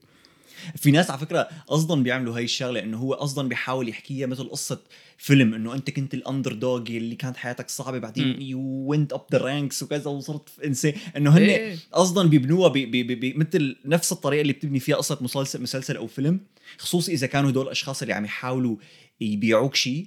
[0.76, 4.80] في ناس على فكرة قصدا بيعملوا هاي الشغلة إنه هو قصدا بيحاول يحكيها مثل قصة
[5.18, 8.42] فيلم إنه أنت كنت ال underdog اللي كانت حياتك صعبة بعدين.
[8.42, 11.76] you went up the ranks وكذا وصرت إنسان إنه هن إيه.
[11.92, 15.96] قصدا بيبنوها بي بي بي بي مثل نفس الطريقة اللي بتبني فيها قصة مسلسل مسلسل
[15.96, 16.40] أو فيلم
[16.78, 18.76] خصوصي إذا كانوا هدول الأشخاص اللي عم يحاولوا
[19.20, 20.06] يبيعوك شيء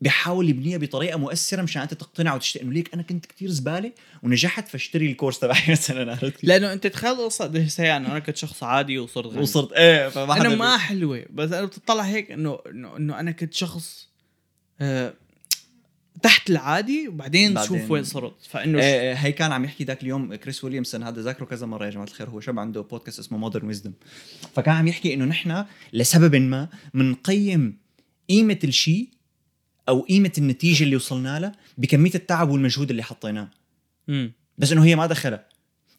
[0.00, 2.62] بيحاول يبنيها بطريقة مؤثرة مشان أنت تقتنع وتشتري.
[2.64, 3.92] إنه ليك أنا كنت كتير زبالة
[4.22, 8.62] ونجحت فاشتري الكورس تبعي مثلا عرفت؟ لأنه أنت تخيل قديش سيئة انه أنا كنت شخص
[8.62, 9.40] عادي وصرت غني.
[9.42, 14.08] وصرت إيه فما أنا ما حلوة بس أنا بتطلع هيك إنه إنه أنا كنت شخص
[14.80, 15.14] آه
[16.22, 18.34] تحت العادي وبعدين بعدين- شوف وين صرت.
[18.48, 21.84] فإنه إيه إيه، هي كان عم يحكي ذاك اليوم كريس ويليامسون هذا ذاكره كذا مرة
[21.86, 23.92] يا جماعة الخير هو شاب عنده بودكاست اسمه مودرن ويزدم
[24.54, 27.78] فكان عم يحكي إنه نحن لسبب ما بنقيم
[28.28, 29.08] قيمة الشيء
[29.88, 33.48] أو قيمة النتيجة اللي وصلنا لها بكمية التعب والمجهود اللي حطيناه.
[34.08, 34.32] مم.
[34.58, 35.48] بس إنه هي ما دخلها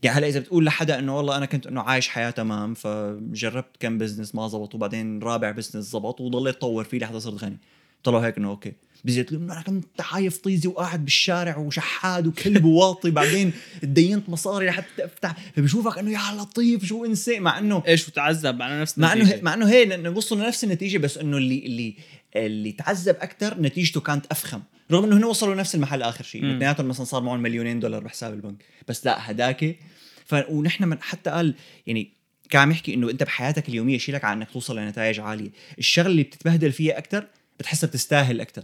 [0.04, 3.98] يعني هلا إذا بتقول لحدا إنه والله أنا كنت إنه عايش حياة تمام فجربت كم
[3.98, 7.58] business ما زبط وبعدين رابع business زبط وضليت طور فيه لحتى صرت غني.
[8.04, 8.74] طلعوا هيك إنه okay.
[9.04, 15.36] بزيت أنا كنت عايف طيزي وقاعد بالشارع وشحاد وكلب وواطي بعدين تدينت مصاري لحتى افتح
[15.56, 19.54] فبشوفك إنه يا لطيف شو إنسان مع إنه إيش وتعذب مع نفس مع إنه مع
[19.54, 21.96] إنه هي لأنه وصلوا لنفس النتيجة بس إنه اللي اللي
[22.36, 24.62] اللي تعذب أكثر نتيجته كانت أفخم.
[24.92, 26.42] رغم إنه هن وصلوا لنفس المحل آخر شيء.
[26.42, 28.64] اثنيناتهم مثلا صار معهم مليونين دولار بحساب البنك.
[28.88, 29.80] بس لا هداك.
[30.26, 31.56] ف ونحن من حتى قال
[31.88, 32.14] يعني
[32.50, 35.50] كان عم يحكي إنه أنت بحياتك اليومية شيلك على إنك توصل لنتائج عالية.
[35.78, 37.28] الشغلة اللي بتتبهدل فيها أكثر
[37.60, 38.64] بتحسها بتستاهل أكثر.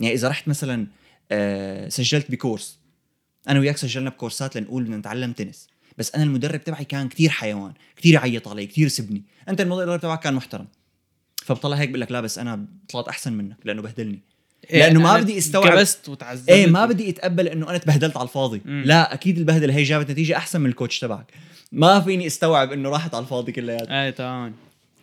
[0.00, 0.86] يعني إذا رحت مثلا
[1.32, 2.78] آه، سجلت بكورس
[3.48, 5.68] أنا وياك سجلنا بكورسات لنقول بدنا نتعلم تنس.
[5.98, 10.20] بس أنا المدرب تبعي كان كتير حيوان كتير يعيط علي كتير سبني أنت المدرب تبعك
[10.20, 10.66] كان محترم.
[11.44, 14.20] فبطلع هيك بقول لك لا بس أنا طلعت أحسن منك لأنه بهدلني.
[14.72, 16.48] لأنه ما أنا بدي استوعب- كبست وتعذبت.
[16.48, 18.60] إيه ما بدي أتقبل إنه أنا تبهدلت على الفاضي.
[18.64, 18.82] مم.
[18.86, 21.32] لا أكيد البهدلة هي جابت نتيجة أحسن من الكوتش تبعك.
[21.72, 24.52] ما فيني استوعب إنه راحت على الفاضي كلياتها إيه تماما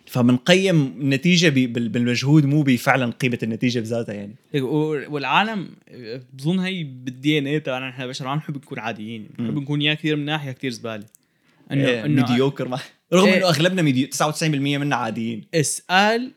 [0.06, 4.34] فبنقيم النتيجه بالمجهود مو بفعلا قيمة النتيجة بذاتها يعني.
[5.08, 5.68] والعالم
[6.32, 9.56] بظن هي بال DNA تبعنا نحن البشر ما بنحب نكون عاديين بنحب.
[9.58, 11.04] نكون يا كثير مناح يا كثير زبالة.
[11.72, 12.78] انه انه إنه mediocre ما
[13.12, 13.36] رغم إيه.
[13.36, 15.44] إنه أغلبنا medio 99% منا عاديين.
[15.54, 16.32] اسأل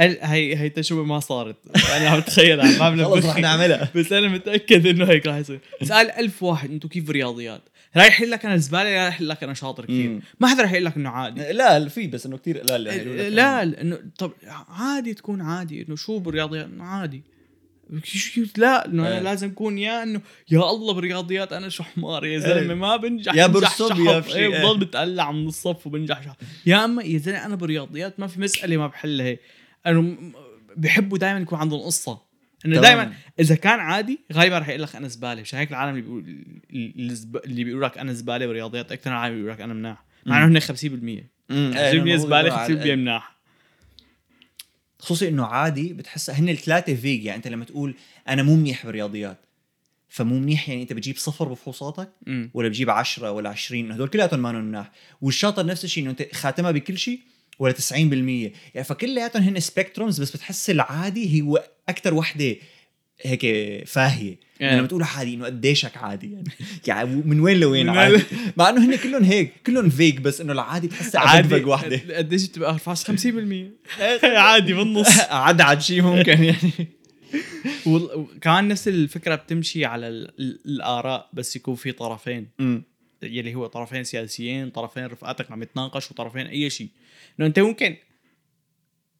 [0.00, 1.56] ال- هي هي تجربة ما صارت.
[1.96, 3.90] أنا عم بتخيلها ما خلص رح نعملها.
[3.96, 5.60] بس أنا متأكد إنه هيك راح يصير.
[5.82, 7.62] اسأل ألف واحد أنتم كيف رياضيات؟
[7.96, 10.20] رايح يقول لك أنا زباله رايح يقول لك أنا شاطر كثير مم.
[10.40, 13.64] ما حدا راح يقول لك إنه عادي لا في بس إنه كثير لا لا لا
[13.64, 14.32] لأنه طب
[14.68, 17.22] عادي تكون عادي إنه شو بالرياضيات إنه عادي
[18.56, 19.22] لا إنه أنا إيه.
[19.22, 22.78] لازم أكون يا إنه يا الله بالرياضيات أنا شو حمار يا زلمة إيه.
[22.78, 23.98] ما بنجح يا شحط.
[23.98, 24.34] يا بشي.
[24.34, 24.64] إيه إيه.
[24.64, 26.36] بضل بتقلع من الصف وبنجح شحط.
[26.66, 29.36] يا أما يا زلمة أنا بالرياضيات ما في مسألة ما بحلها
[29.86, 30.16] انه
[30.76, 32.20] بحبوا دائما يكون عندهم قصة
[32.66, 32.80] إنه.
[32.80, 36.24] دائما إذا كان عادي غالبا رح يقول لك أنا زباله مشان هيك العالم اللي بيقول
[36.72, 40.04] اللي الزب- اللي بيقول لك أنا زباله بالرياضيات أكثر من العالم بيقول لك أنا مناح.
[40.26, 43.34] مع إنه هن 50% 50% زباله 50% مناح.
[44.98, 47.94] خصوصي إنه عادي بتحسها هن الثلاثة فيج يعني أنت لما تقول
[48.28, 49.38] أنا مو منيح بالرياضيات
[50.08, 52.08] فمو منيح يعني أنت بتجيب صفر بفحوصاتك.
[52.54, 54.90] ولا بتجيب 10 ولا 20 هدول كلياتهم ما مناح.
[55.20, 57.20] والشاطر نفس الشيء إنه أنت خاتمها بكل شيء
[57.58, 58.52] ولا 90% يعني
[58.84, 62.56] فكلياتهم هن spectrums بس بتحس العادي هو أكثر وحدة
[63.22, 63.40] هيك
[63.86, 64.38] فاهية.
[64.60, 66.44] يعني لما تقول عادي إنه قديشك عادي يعني
[66.88, 68.22] يعني من وين لوين؟ عادي.
[68.56, 71.64] مع إنه هن كلهم هيك كلهم فيك بس إنه العادي بتحسها عادي.
[71.64, 72.16] وحدة.
[72.16, 73.04] قديش بتبقى ارفع 50%
[74.24, 75.18] عادي بالنص.
[75.30, 76.88] عد عد شيء ممكن يعني.
[77.86, 82.48] وكمان نفس الفكرة بتمشي على ال- ال- الآراء بس يكون في طرفين.
[83.22, 86.88] يلي هو طرفين سياسيين طرفين رفقاتك عم يتناقشوا طرفين أي شيء
[87.38, 87.96] انه أنت ممكن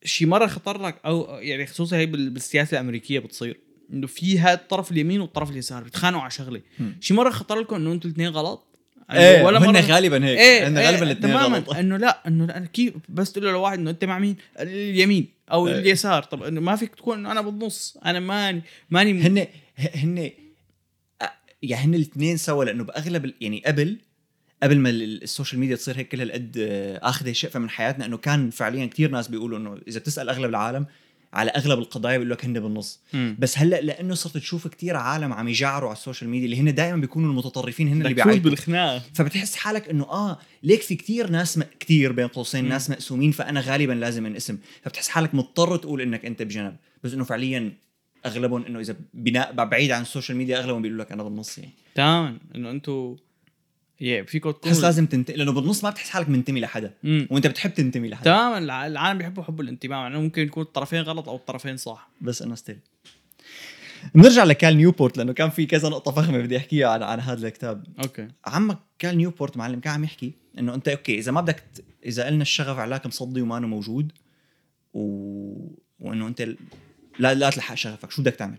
[0.04, 3.60] شي مرة خطر لك أو يعني خصوصا هي بال- بالسياسة الأمريكية بتصير.
[3.92, 6.60] إنه في هذا الطرف اليمين والطرف اليسار بيتخانقوا على شغلة.
[7.00, 8.66] شي مرة خطر لكم إنه أنتم الاثنين غلط؟
[9.10, 10.38] إيه ولا مره غالبا هيك.
[10.38, 11.58] إيه عندنا إيه غالبا الاثنين تماما.
[11.58, 11.70] غلط.
[11.70, 15.68] إنه لا إنه أنا كيف بس تقول له لواحد إنه أنت مع مين؟ اليمين أو
[15.68, 15.74] إيه.
[15.78, 16.22] اليسار.
[16.22, 19.46] طب إنه ما فيك تكون إنه أنا بالنص أنا ماني ماني هن
[19.94, 20.30] هن
[21.62, 23.98] يعني هن الاثنين سوا لأنه بأغلب يعني قبل
[24.62, 28.16] قبل ما ال- السوشيال ميديا تصير هيك كل هالقد آه، اخذه شقفة من حياتنا إنه
[28.16, 30.86] كان فعليا كثير ناس بيقولوا إنه إذا بتسأل أغلب العالم
[31.32, 33.00] على أغلب القضايا بيقول لك هن بالنص.
[33.12, 33.36] مم.
[33.38, 36.96] بس هلأ لأنه صرت تشوف كثير عالم عم يجعروا على السوشيال ميديا اللي هن دائما
[36.96, 38.50] بيكونوا المتطرفين هن اللي بيعيطوا.
[38.50, 41.62] بالخناقه فبتحس حالك إنه آه ليك في كتير ناس م...
[41.80, 42.68] كتير بين قوسين.
[42.68, 44.58] ناس مقسومين فأنا غالبا لازم انقسم.
[44.82, 46.76] فبتحس حالك مضطر تقول إنك أنت بجنب.
[47.04, 47.72] بس إنه فعليا
[48.26, 51.70] أغلبهم إنه إذا بناء بعيد عن السوشيال ميديا أغلبهم بيقولوا لك أنا بالنص يعني.
[51.94, 52.38] تماما.
[52.54, 53.16] إنه أنتم
[54.04, 57.28] يا فيكم بتحس تكونوا لازم تنتمي لأنه بالنص ما بتحس حالك منتمي لحدا مم.
[57.30, 58.24] وأنت بتحب تنتمي لحدا.
[58.24, 62.10] تماما الع- العالم بيحبوا حب الانتماء مع إنه ممكن يكون الطرفين غلط أو الطرفين صح.
[62.20, 62.78] بس انه still
[64.14, 67.84] بنرجع لكال نيوبورت لأنه كان في كذا نقطة فخمة بدي أحكيها عن عن هذا الكتاب.
[68.02, 68.28] okay.
[68.46, 71.84] عمك كال نيوبورت معلم كان عم يحكي إنه أنت okay إذا ما بدك ت...
[72.06, 74.12] إذا قلنا الشغف علاك مصدي وما موجود
[74.94, 75.00] و...
[76.00, 76.56] وإنه أنت ال-
[77.18, 78.58] لا لا تلحق شغفك شو بدك تعمل؟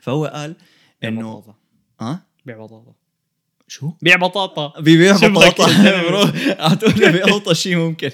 [0.00, 0.56] فهو قال
[1.04, 1.54] إنه بطاطا.
[2.00, 2.94] آه؟ بيع بطاطا.
[3.68, 4.80] شو؟ بيع بطاطا.
[4.80, 5.66] بيبيع بطاطا؟
[6.08, 6.22] bro.
[6.60, 8.10] اعطونا بأوطى شيء ممكن.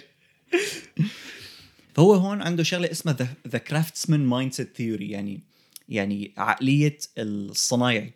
[1.94, 3.16] فهو هون عنده شغلة اسمها
[3.48, 5.42] the craftsman mindset theory يعني
[5.88, 8.12] يعني عقلية الصنايعي.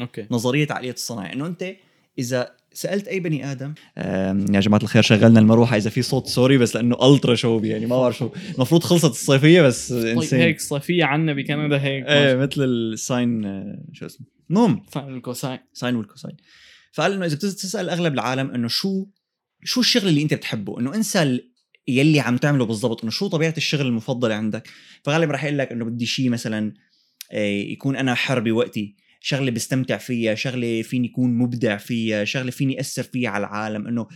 [0.00, 0.26] okay.
[0.30, 1.72] نظرية عقلية الصناعه إنه أنت
[2.18, 6.76] إذا سألت أي بني آدم يا جماعة الخير شغلنا المروحة إذا في صوت سوري بس
[6.76, 8.30] لأنه ultra شوب يعني ما بعرف شو.
[8.54, 10.40] المفروض خلصت الصيفية بس طيب إنسان.
[10.40, 12.04] هيك صيفية عنا بكندا هيك.
[12.06, 14.26] إيه مثل ال sine آه، شو اسمه.
[14.50, 14.82] المهم.
[14.90, 15.58] فاهم ال cosine.
[15.72, 16.36] sine وال cosine.
[16.96, 19.06] فقال إنه إذا بتسال أغلب العالم إنه شو
[19.64, 21.40] شو الشغل اللي أنت بتحبه؟ إنه انسى
[21.88, 24.68] يلي عم تعمله بالضبط إنه شو طبيعة الشغل المفضلة عندك؟
[25.04, 26.74] فغالبا رح يقول لك إنه بدي شيء مثلا
[27.32, 32.80] آه، يكون أنا حر بوقتي شغلة بستمتع فيها شغلة فيني يكون مبدع فيها شغلة فيني
[32.80, 34.06] أثر فيها على العالم إنه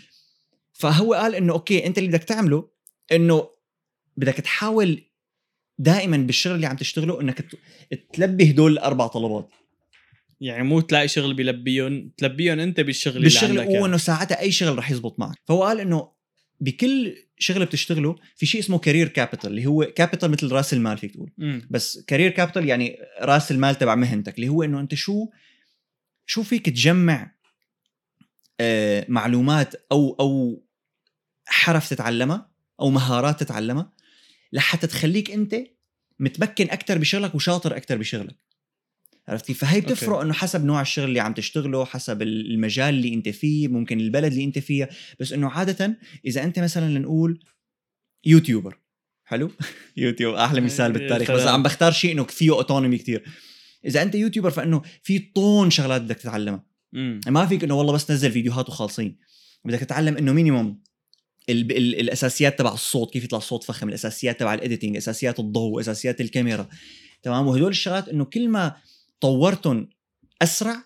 [0.73, 2.69] فهو قال إنه أوكي أنت اللي بدك تعمله
[3.13, 3.49] إنه
[4.17, 5.05] بدك تحاول
[5.79, 7.45] دائما بالشغل اللي عم تشتغله إنك
[8.13, 9.51] تلبي هدول الأربع طلبات.
[10.41, 14.79] يعني مو تلاقي شغل بيلبيهم تلبيهم انت بالشغل بالشغل اللي عندك وانه ساعتها أي شغل
[14.79, 15.37] رح يزبط معك.
[15.49, 16.13] فهو قال إنه
[16.61, 21.13] بكل شغل بتشتغله في شيء اسمه career capital اللي هو capital مثل رأس المال فيك
[21.15, 21.31] تقول.
[21.39, 21.69] مم.
[21.71, 25.27] بس career capital يعني رأس المال تبع مهنتك اللي هو إنه أنت شو
[26.27, 27.35] شو فيك تجمع
[28.61, 30.63] آه معلومات أو أو
[31.47, 32.51] حرف تتعلمها
[32.81, 33.93] أو مهارات تتعلمها
[34.53, 35.57] لحتى تخليك أنت
[36.19, 38.37] متمكن أكثر بشغلك وشاطر أكثر بشغلك.
[39.31, 39.87] عرفت كيف؟ فهي okay.
[39.87, 44.33] بتفرق إنه حسب نوع الشغل اللي عم تشتغله حسب المجال اللي أنت فيه ممكن البلد
[44.33, 44.89] اللي أنت فيها
[45.21, 47.45] بس إنه عادة إذا أنت مثلا لنقول
[48.27, 48.79] YouTuber
[49.25, 49.51] حلو
[49.97, 51.47] يوتيوب أحلى مثال يا بالتاريخ بس.
[51.47, 53.25] عم بختار شيء إنه فيه autonomy كتير
[53.85, 57.21] إذا أنت YouTuber فإنه في طن شغلات بدك تتعلمها مم.
[57.27, 59.19] ما فيك إنه والله بس نزل فيديوهات وخالصين
[59.65, 60.83] بدك تتعلم إنه minimum
[61.49, 65.81] ال ال الأساسيات تبع الصوت كيف يطلع الصوت فخم الأساسيات تبع ال editing أساسيات الضوء
[65.81, 66.69] أساسيات الكاميرا
[67.23, 68.77] تمام وهدول الشغلات إنه كل ما
[69.21, 69.89] طورتهم
[70.43, 70.77] أسرع؟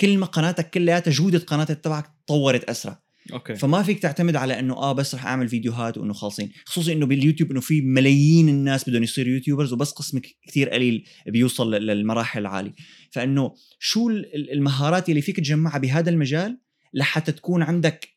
[0.00, 3.02] كل ما قناتك كلياتها جوده قناتك تبعك تطورت أسرع.
[3.32, 3.54] okay.
[3.56, 6.52] فما فيك تعتمد على إنه آه بس رح أعمل فيديوهات وإنه خالصين.
[6.66, 11.04] خصوصي إنه باليوتيوب إنه في ملايين الناس بدهم يصيروا YouTubers وبس قسم ك- كتير قليل
[11.26, 12.72] بيوصل لل- للمراحل العالية.
[13.12, 16.58] فإنه شو ال- ال- المهارات اللي فيك تجمعها بهذا المجال
[16.94, 18.08] لحتى تكون عندك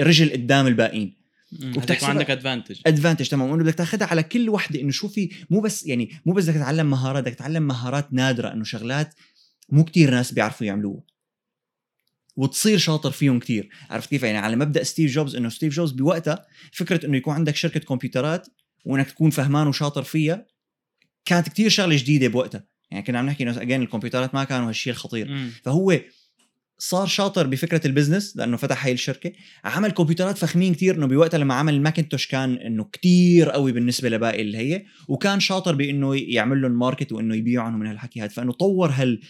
[0.00, 1.23] رجل قدام الباقيين؟
[1.76, 3.50] وبتحسب عندك advantage advantage تمام.
[3.50, 6.54] وإنه بدك تأخذها على كل وحدة إنه شو في مو بس يعني مو بس بدك
[6.54, 9.14] تتعلم مهارات بدك تتعلم مهارات نادرة إنه شغلات
[9.68, 11.02] مو كتير ناس بيعرفوا يعملوها.
[12.36, 13.68] وتصير شاطر فيهم كتير.
[13.90, 17.56] عرفت كيف؟ يعني على مبدأ ستيف جوبز إنه ستيف جوبز بوقتها فكرة إنه يكون عندك
[17.56, 18.48] شركة كمبيوترات
[18.84, 20.46] وإنك تكون فهمان وشاطر فيها
[21.24, 22.64] كانت كتير شغلة جديدة بوقتها.
[22.90, 25.50] يعني كنا عم نحكي إنه again الكمبيوترات ما كانوا هالشيء الخطير.
[25.64, 26.00] فهو
[26.78, 29.32] صار شاطر بفكرة ال business لأنه فتح هاي الشركة.
[29.64, 34.40] عمل كمبيوترات فخمين كتير إنه بوقتها لما عمل الماكنتوش كان إنه كتير قوي بالنسبة لباقي
[34.42, 34.84] اللي هي.
[35.08, 38.28] وكان شاطر بإنه يعمل لهم market وإنه يبيعهم من هالحكي هذا.
[38.28, 39.20] فإنه طور هال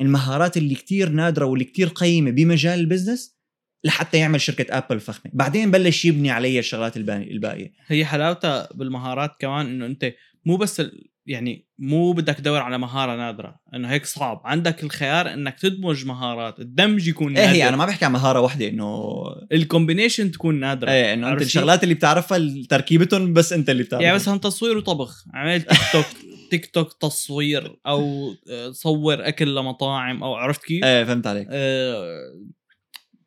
[0.00, 3.38] المهارات اللي كتير نادرة واللي كتير قيمة بمجال ال business
[3.84, 5.32] لحتى يعمل شركة ابل فخمة.
[5.34, 7.72] بعدين بلش يبني عليها الشغلات الباقي- الباقية.
[7.86, 10.12] هي حلاوتها بالمهارات كمان إنه أنت
[10.44, 10.82] مو بس.
[11.28, 14.42] يعني مو بدك تدور على مهارة نادرة إنه هيك صعب.
[14.44, 17.56] عندك الخيار إنك تدمج مهارات الدمج يكون إيه نادر.
[17.56, 20.90] هي أنا ما بحكي عن مهارة واحدة إنه ال combination تكون نادرة.
[20.90, 22.38] إيه إنه أنت الشغلات اللي بتعرفها
[22.68, 24.04] تركيبتهم بس أنت اللي بتعرفها.
[24.04, 25.24] يعني مثلا تصوير وطبخ.
[25.34, 26.06] عملت تيك توك
[26.50, 31.46] تيك توك تصوير أو آه، صور أكل لمطاعم أو عرفت كيف؟ إيه فهمت عليك.
[31.50, 32.32] آه،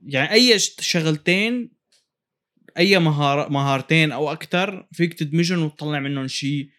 [0.02, 1.72] يعني أي شغلتين
[2.78, 6.70] أي مهارة مهارتين أو أكثر فيك تدمجهم وتطلع منهم شيء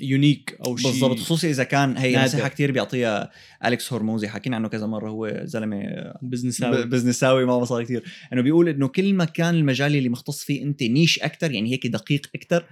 [0.00, 2.24] unique أو شيء بالضبط خصوصي إذا كان هي.
[2.24, 3.30] نصيحة كتير بيعطيها
[3.64, 5.82] أليكس هرموزي حكينا عنه كذا مرة هو زلمة
[6.22, 8.04] business ب- بزنساوي معه مصاري كتير.
[8.32, 11.86] إنه بيقول إنه كل ما كان المجال اللي مختص فيه أنت niche أكثر يعني هيك
[11.86, 12.64] دقيق أكثر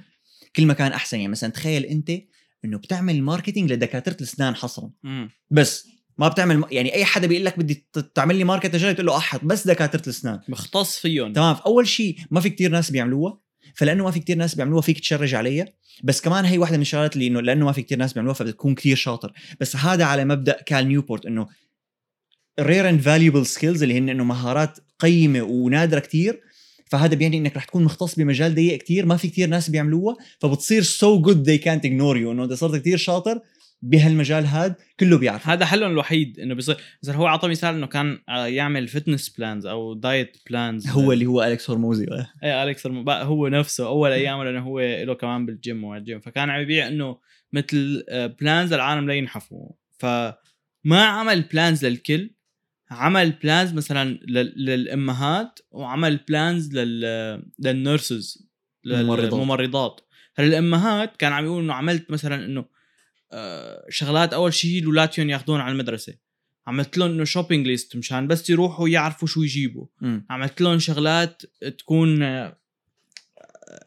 [0.57, 1.17] كل ما كان أحسن.
[1.19, 2.11] يعني مثلا تخيل أنت
[2.65, 4.91] إنه بتعمل marketing لدكاترة الأسنان حصرا.
[5.51, 9.17] بس ما بتعمل يعني أي حدا بيقول لك بدي تعمل لي marketing لجاي تقول له
[9.17, 10.41] أحط بس دكاترة الأسنان.
[10.49, 11.33] مختص فيهم.
[11.33, 13.41] تمام؟ أول شيء ما في كتير ناس بيعملوها.
[13.75, 15.67] فلأنه ما في كتير ناس بيعملوها فيك ت charge عليها.
[16.05, 18.75] بس كمان هي واحدة من الشغلات اللي إنه لأنه ما في كتير ناس بيعملوها فبتكون
[18.75, 19.33] كتير شاطر.
[19.61, 21.47] بس هذا على مبدأ كال نيوبورت إنه
[22.61, 26.41] rare and valuable skills اللي هن إنه مهارات قيمة ونادرة كتير
[26.91, 30.83] فهذا بيعني إنك رح تكون مختص بمجال ضيق كتير ما في كتير ناس بيعملوها فبتصير
[30.83, 32.31] so good they can't ignore you.
[32.31, 33.41] إنه إذا صرت كتير شاطر
[33.83, 38.19] بهالمجال هذا كله بيعرف هذا حلهم الوحيد إنه بيصير مثلا هو اعطى مثال إنه كان
[38.29, 42.07] آه، يعمل fitness plans أو diet plans هو اللي هو أليكس هرموزي.
[42.43, 46.21] إيه الم- بقى هو نفسه أول أيامه لأنه هو له كمان بال gym وال gym
[46.21, 47.19] فكان عم يبيع إنه
[47.53, 48.05] مثل
[48.41, 49.69] plans العالم لا ينحفوا.
[49.99, 52.31] فما عمل plans للكل
[52.91, 57.01] عمل plans مثلا لل- للأمهات وعمل plans لل
[57.59, 58.49] لل nurses.
[58.85, 60.01] للممرضات.
[60.37, 62.69] هلا الامهات كان عم يقول إنه عملت مثلا إنه آه،
[63.89, 66.15] شغلات أول شيء اولادهم ياخذون على المدرسة
[66.67, 70.27] عملت لهم إنه shopping ليست مشان بس يروحوا يعرفوا شو يجيبوا مم.
[70.31, 71.43] عملت لهم شغلات
[71.79, 72.57] تكون آه،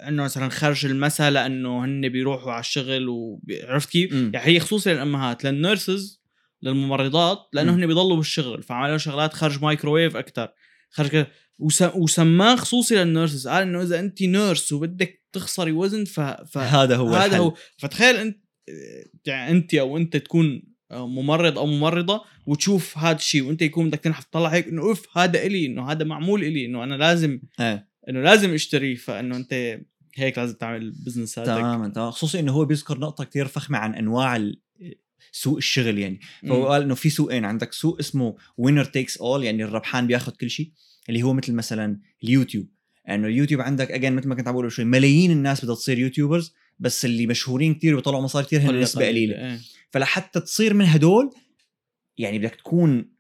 [0.08, 5.44] إنه مثلا خرج المساء لأنه هن بيروحوا على الشغل وعرفت كيف؟ يعني هي خصوصا للأمهات
[5.44, 6.22] لل nurses
[6.62, 7.76] للممرضات لأنه.
[7.76, 10.50] هن بيضلوا بالشغل فعمل لهم شغلات خرج مايكروويف أكثر
[10.90, 11.28] خرج كده
[11.60, 16.20] وس- وسماه خصوصي لل nurses قال إنه إذا انت nurse وبدك تخسري وزن ف...
[16.20, 16.58] ف...
[16.58, 17.38] هذا هو هذا الحل.
[17.40, 18.38] هو فتخيل أنت
[19.28, 24.50] انت أو انت تكون ممرض أو ممرضة وتشوف هذا الشيء وانت يكون بدك تنحف تطلع
[24.50, 27.88] هيك إنه أوف هذا إلي إنه هذا معمول إلي إنه أنا لازم إيه.
[28.10, 29.80] إنه لازم أشتريه فإنه أنت
[30.16, 33.96] هيك لازم تعمل business هذا تماما تمام خصوصي إنه هو بيذكر نقطة كتير فخمة عن
[33.96, 34.52] أنواع
[35.32, 36.20] سوق الشغل يعني.
[36.48, 40.50] فهو قال إنه في سوقين عندك سوق اسمه winner takes all يعني الربحان بياخذ كل
[40.50, 40.72] شيء
[41.10, 42.68] اللي هو مثل مثلا اليوتيوب.
[43.10, 46.54] انه اليوتيوب عندك اجين مثل ما كنت عم بقول شوي ملايين الناس بدها تصير YouTubers
[46.80, 49.60] بس اللي مشهورين كتير وبيطلعوا مصاري كتير هن نسبة قليلة إيه.
[49.92, 51.30] فلحتى تصير من هدول
[52.18, 53.14] يعني بدك تكون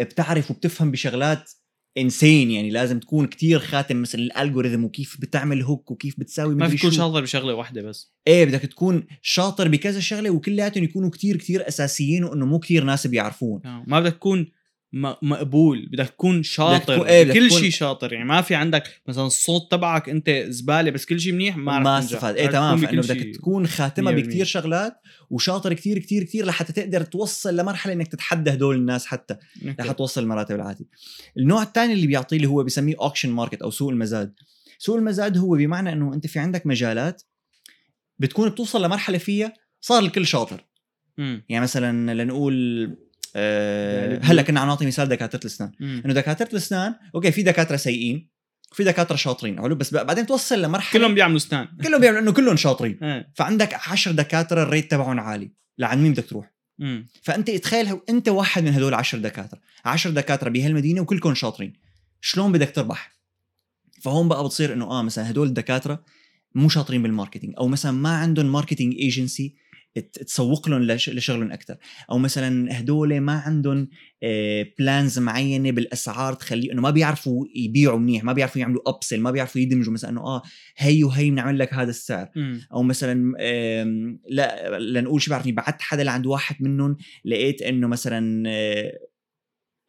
[0.00, 1.50] بتعرف وبتفهم بشغلات
[1.98, 6.68] insane يعني لازم تكون كتير خاتم مثل ال algorithm وكيف بتعمل hook وكيف بتساوي ما
[6.68, 6.90] في تكون.
[6.90, 12.24] شاطر بشغلة واحدة بس إيه بدك تكون شاطر بكذا شغلة وكلياتهم يكونوا كتير كتير أساسيين
[12.24, 14.46] وإنه مو كتير ناس بيعرفون آه، ما بدك تكون
[15.22, 19.00] مقبول بدك تكون شاطر تكون- إيه، بدك كل تكون- شيء شاطر يعني ما في عندك
[19.08, 21.98] مثلا الصوت تبعك أنت زبالة بس كل شيء منيح ما ما.
[21.98, 23.34] استفاد إيه تمام فانه بكل بدك.
[23.36, 24.14] تكون خاتمة 100%.
[24.14, 25.00] بكتير شغلات
[25.30, 29.36] وشاطر كتير كتير كتير لحتى تقدر توصل لمرحلة إنك تتحدى هدول الناس حتى.
[29.80, 30.86] رح توصل المراتب العاليه
[31.38, 34.34] النوع الثاني اللي بيعطيه اللي هو بسميه auction market أو سوق المزاد
[34.78, 37.22] سوق المزاد هو بمعنى إنه أنت في عندك مجالات
[38.18, 40.64] بتكون بتوصل لمرحلة فيها صار الكل شاطر
[41.18, 41.44] مم.
[41.48, 42.96] يعني مثلا لنقول
[43.36, 45.72] آه يعني هلا كنا عم نعطي مثال دكاترة الأسنان.
[45.80, 48.30] إنه دكاترة الأسنان أوكي في دكاترة سيئين
[48.72, 51.68] وفي دكاترة شاطرين حلو بس بعدين توصل لمرحلة كلهم بيعملوا أسنان.
[51.84, 52.98] كلهم بيعملوا إنه كلهم شاطرين.
[53.02, 53.32] إيه.
[53.34, 55.50] فعندك عشر دكاترة الريت تبعهم عالي.
[55.78, 57.08] لعند مين بدك تروح؟ مم.
[57.22, 59.60] فأنت تخيل أنت واحد من هدول عشر دكاترة.
[59.84, 61.72] عشر دكاترة بهالمدينة وكلكم شاطرين.
[62.20, 63.20] شلون بدك تربح؟
[64.02, 66.04] فهون بقى بتصير إنه آه مثلا هدول الدكاترة
[66.54, 69.54] مو شاطرين بال marketing أو مثلا ما عندهم marketing agency
[69.98, 71.76] تسوق لهم لش- لشغلهم أكثر
[72.10, 73.88] أو مثلا هدول ما عندهم
[74.78, 79.60] plans معينة بالأسعار تخلي إنه ما بيعرفوا يبيعوا منيح ما بيعرفوا يعملوا upsell ما بيعرفوا
[79.60, 80.42] يدمجوا مثلا إنه آه
[80.76, 82.60] هي وهي بنعمل لك هذا السعر مم.
[82.72, 83.32] أو مثلا
[84.28, 88.92] لا لنقول شو بعرفني بعت حدا لعند واحد منهم لقيت إنه مثلا آه،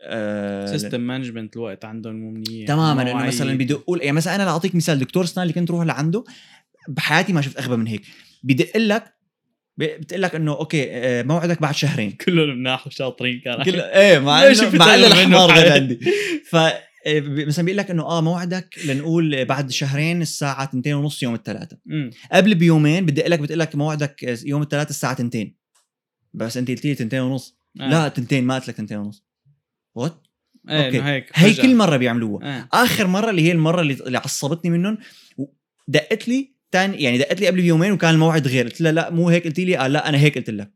[0.02, 3.26] آه، system management الوقت عندهم مو منيح تماما إنه.
[3.28, 6.24] مثلا بدقوا يعني مثلا أنا لأعطيك مثال دكتور اسنان اللي كنت روح لعنده
[6.90, 8.02] بحياتي ما شفت أغبى من هيك
[8.44, 9.14] بدق لك
[9.82, 14.44] بتقول لك إنه okay آه، موعدك بعد شهرين كلهم مناح وشاطرين كان كل إيه مع
[14.48, 16.00] انه مع إنه الحمار غير؟ عندي
[16.50, 21.36] ف آه، مثلا بيقول لك إنه آه موعدك لنقول بعد شهرين الساعة 2 ونص يوم
[21.36, 21.80] الثلاثاء.
[22.32, 25.54] قبل بيومين بدق لك بتقول لك موعدك يوم الثلاثاء الساعة 2
[26.34, 27.90] بس أنت قلت لي 2 ونص آه.
[27.90, 29.26] لا 2 ما قلت لك 2 ونص
[29.96, 30.28] what
[30.70, 31.02] إيه okay.
[31.02, 31.54] هيك هي.
[31.54, 32.70] كل مرة بيعملوها آه.
[32.74, 34.98] آخر مرة اللي هي المرة اللي, اللي عصبتني منهم
[35.88, 39.30] دقت لي تاني يعني دقت لي قبل بيومين وكان الموعد غير قلت لها لا مو
[39.30, 40.72] هيك قلت لي؟ آه لا أنا هيك قلت لك.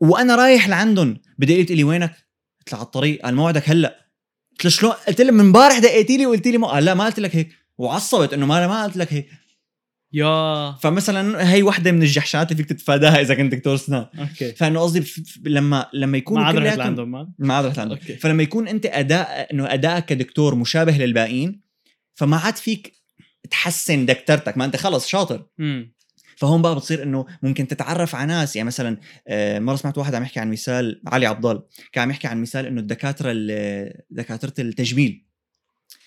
[0.00, 1.20] وأنا رايح لعندهم.
[1.38, 2.10] بدي قلت لي وينك؟
[2.58, 3.22] قلت لها على الطريق.
[3.22, 4.06] قال موعدك هلأ.
[4.50, 7.04] قلت له شلون؟ قلت لها من امبارح دقيتي لي وقلت لي ما قال لا ما
[7.04, 7.48] قلت لك هيك.
[7.78, 9.28] وعصبت إنه ما ما قلت لك هيك.
[10.12, 10.72] يا.
[10.72, 14.06] فمثلا هي وحدة من الجحشات اللي فيك تتفاداها إذا كنت دكتور اسنان.
[14.18, 14.52] okay.
[14.52, 15.04] فانه قصدي
[15.44, 18.16] لما لما ما يكونوا عاد رحت لعندهم ما ما عاد رحت عندهم okay.
[18.16, 21.60] فلما يكون أنت اداء إنه ادائك كدكتور مشابه للباقيين
[22.14, 22.92] فما عاد فيك
[23.50, 25.46] تحسن دكتورتك ما أنت خلص شاطر.
[25.58, 25.96] مم.
[26.36, 28.56] فهون بقى بتصير إنه ممكن تتعرف على ناس.
[28.56, 28.96] يعني مثلا
[29.28, 31.62] آه، مرة سمعت واحد عم يحكي عن مثال علي عبدال.
[31.92, 35.26] كان عم يحكي عن مثال إنه الدكاترة ال- دكاترة التجميل.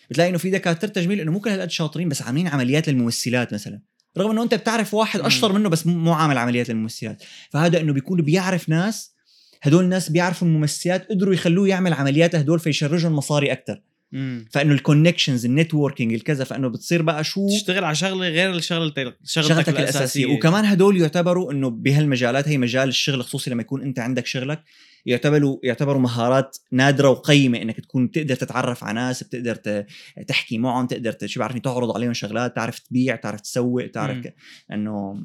[0.09, 3.81] بتلاقي إنه في دكاترة تجميل إنه مو كل هالقد شاطرين بس عاملين عمليات للممثلات مثلا.
[4.17, 5.19] رغم إنه أنت بتعرف واحد.
[5.19, 7.23] أشطر منه بس مو- مو عامل عمليات للممثلات.
[7.49, 9.13] فهذا إنه بيكون بيعرف ناس
[9.61, 14.45] هدول الناس بيعرفوا الممثلات قدروا يخلوه يعمل عمليات هدول في charge هم مصاري أكثر مم.
[14.51, 19.17] فإنه ال connections ال networking الكذا فإنه بتصير بقى شو تشتغل على شغلة غير شغلتك,
[19.23, 24.25] شغلتك الأساسية وكمان هدول يعتبروا إنه بهالمجالات هي مجال الشغل خصوصي لما يكون أنت عندك
[24.25, 24.63] شغلك
[25.05, 29.85] يعتبروا يعتبروا مهارات نادرة وقيمة إنك تكون بتقدر تتعرف على ناس بتقدر
[30.27, 34.17] تحكي معهم تقدر شو بعرفني تعرض عليهم شغلات تعرف تبيع تعرف تسوق تعرف.
[34.27, 34.35] ك-
[34.73, 35.23] إنه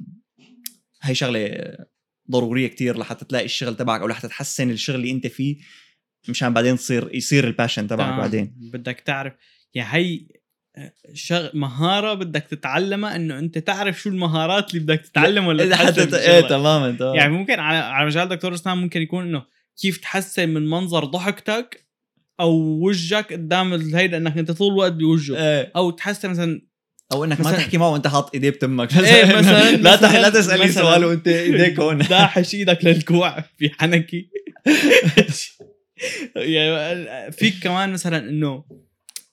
[1.02, 1.50] هي شغلة
[2.30, 5.56] ضرورية كتير لحتى تلاقي الشغل تبعك أو لحتى تحسن الشغل اللي أنت فيه
[6.28, 8.20] مشان بعدين تصير يصير الباشن تبعك تمام.
[8.20, 8.54] بعدين.
[8.72, 9.32] بدك تعرف
[9.74, 10.20] يعني هي
[11.14, 11.48] شغ...
[11.54, 16.04] مهارة بدك تتعلمها إنه أنت تعرف شو المهارات اللي بدك تتعلم ولا إذا تحسن حتى
[16.06, 16.40] من إيه.
[16.40, 19.42] تماما تمام يعني ممكن على على مجال دكتور اسنان ممكن يكون إنه
[19.82, 21.84] كيف تحسن من منظر ضحكتك
[22.40, 22.50] أو
[22.82, 25.36] وجهك قدام الهيدا إنك أنت طول الوقت بوجهه.
[25.36, 25.72] إيه.
[25.76, 26.60] أو تحسن مثلا
[27.12, 28.96] أو إنك ما مثلاً- تحكي معه وأنت حاط إيديه بتمك.
[28.96, 30.12] إيه، مثلاً- لا تح...
[30.14, 30.66] لا مثلاً.
[30.70, 31.98] سؤال وأنت إيديك هون.
[31.98, 34.30] داحش إيدك للكوع في حنكي.
[36.36, 38.64] يعني فيك كمان مثلا إنه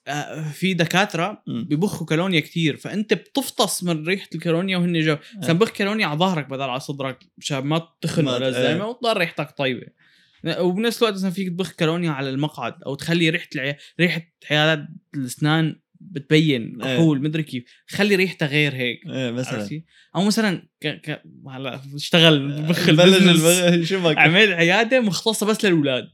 [0.08, 1.42] آه، في دكاترة.
[1.46, 6.48] ببخوا كالونيا كتير فأنت بتفطس من ريحة الكالونيا وهن جو مثلا بخ كالونيا على ظهرك
[6.48, 8.48] بدل على صدرك مشان ما تخن ولا.
[8.48, 9.86] الزلمه وتضل ريحتك طيبة
[10.58, 13.76] وبنفس الوقت مثلا فيك تبخ كالونيا على المقعد أو تخلي ريحة العي...
[14.00, 16.78] ريحة عيادات الأسنان بتبين.
[16.82, 19.84] كحول مدري كيف خلي ريحتها غير هيك إيه مثلا عرفتي؟
[20.16, 20.86] أو مثلا ك...
[20.86, 21.22] ك...
[21.48, 26.08] هلا اشتغل بخ بلش البزنس البغ- شو بك عمل عيادة مختصة بس للأولاد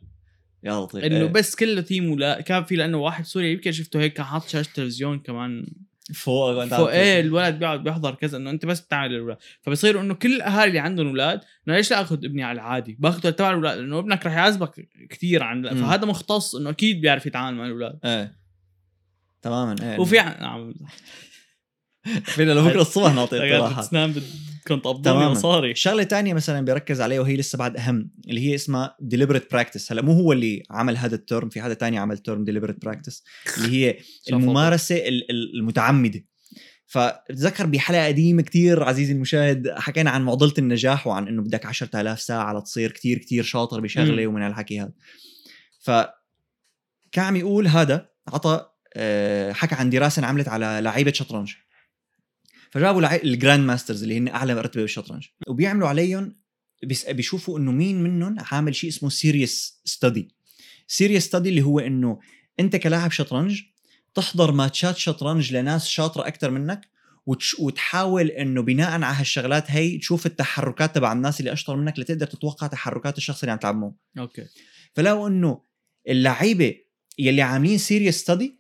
[0.64, 1.04] يا لطيف.
[1.04, 1.24] إنه إيه.
[1.24, 4.70] بس كله تيم ولا كان في لأنه واحد سوري يمكن شفته هيك كان حاط شاشه
[4.74, 5.66] تلفزيون كمان.
[6.14, 7.20] فوق فوق إيه.
[7.20, 9.36] الولد بيقعد بيحضر كذا إنه أنت بس بتعمل الأولاد.
[9.62, 13.30] فبصير إنه كل الأهالي اللي عندهم أولاد إنه ليش لا آخذ ابني على العادي؟ باخذه
[13.30, 15.74] تبع الأولاد لأنه ابنك رح يعذبك كثير عن مم.
[15.74, 17.98] فهذا مختص إنه أكيد بيعرف يتعامل مع الأولاد.
[18.04, 18.38] إيه.
[19.42, 20.00] تماما إيه.
[20.00, 20.74] وفي نعم.
[22.34, 24.22] فينا لبكرة الصبح نعطي قاعد
[24.76, 25.30] تقبضوني تماماً.
[25.30, 29.92] مصاري شغلة تانية مثلا بيركز عليها وهي لسه بعد أهم اللي هي اسمها deliberate practice.
[29.92, 33.22] هلا مو هو اللي عمل هذا الترم في حدا تاني عمل ترم deliberate practice
[33.58, 33.98] اللي هي
[34.32, 36.24] الممارسة ال- ال- المتعمدة.
[36.86, 42.58] فبتذكر بحلقة قديمة كتير عزيزي المشاهد حكينا عن معضلة النجاح وعن إنه بدك 10000 ساعة
[42.58, 44.92] لتصير كتير كتير شاطر بشغلة ومن هالحكي هذا.
[45.80, 45.90] ف
[47.12, 48.66] كان عم يقول هذا عطى
[48.96, 51.52] آه، حكى عن دراسة انعملت على لعيبة شطرنج.
[52.70, 53.22] فجابوا لعي...
[53.22, 55.26] ال grand masters اللي هن أعلى رتبه بالشطرنج.
[55.48, 56.36] وبيعملوا عليهم
[56.82, 57.10] بيس...
[57.10, 60.28] بيشوفوا إنه مين منهم عامل شيء اسمه serious study
[60.86, 62.18] serious study اللي هو إنه
[62.60, 63.62] أنت كلاعب شطرنج
[64.14, 66.88] تحضر ماتشات شطرنج لناس شاطرة أكثر منك
[67.26, 67.54] وتش...
[67.58, 72.66] وتحاول إنه بناء على هالشغلات هي تشوف التحركات تبع الناس اللي أشطر منك لتقدر تتوقع
[72.66, 73.94] تحركات الشخص اللي عم تلعب معه.
[74.18, 74.46] okay.
[74.94, 75.60] فلقوا إنه
[76.08, 76.74] اللعيبة
[77.18, 78.57] يلي عاملين serious study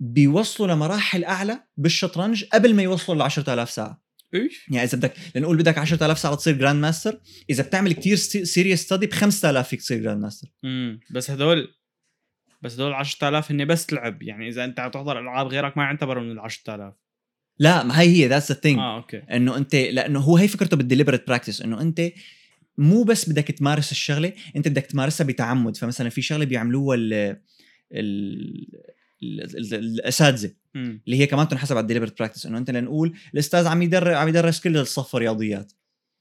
[0.00, 4.02] بيوصلوا لمراحل أعلى بالشطرنج قبل ما يوصلوا ل 10000 ساعة.
[4.34, 7.20] إيش؟ يعني إذا بدك لنقول بدك 10000 ساعة تصير grand master
[7.50, 11.74] إذا بتعمل كتير serious study ب 5000 فيك تصير grand master امم بس هدول
[12.62, 14.22] بس هدول 10000 هن بس لعب.
[14.22, 16.94] يعني إذا أنت عم تحضر ألعاب غيرك ما يعتبروا من ال 10000
[17.58, 19.16] لا ما هي هي that's the thing آه okay.
[19.16, 22.02] إنه أنت لأنه هو هي فكرته بال deliberate practice إنه أنت
[22.78, 25.76] مو بس بدك تمارس الشغلة أنت بدك تمارسها بتعمد.
[25.76, 27.40] فمثلا في شغلة بيعملوها ال ال
[27.92, 33.66] ال- ال- الأساتذة اللي هي كمان تنحسب على ال deliberate practice إنه أنت لنقول الأستاذ
[33.66, 35.72] عم يدرس عم يدرس كل الصف رياضيات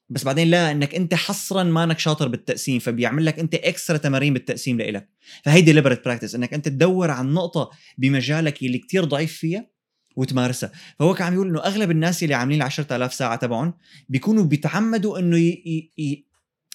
[0.10, 4.78] بس بعدين لا إنك أنت حصرا مانك شاطر بالتقسيم فبيعمل لك أنت extra تمارين بالتقسيم
[4.78, 5.10] لإلك.
[5.44, 9.70] فهي deliberate practice إنك أنت تدور عن نقطة بمجالك اللي كتير ضعيف فيها
[10.16, 10.72] وتمارسها.
[11.00, 13.74] فهو كان عم يقول إنه أغلب الناس اللي عاملين 10000 ساعة تبعهم
[14.10, 15.50] بيكونوا بيتعمدوا إنه ي...
[15.50, 15.92] ي...
[16.04, 16.26] ي...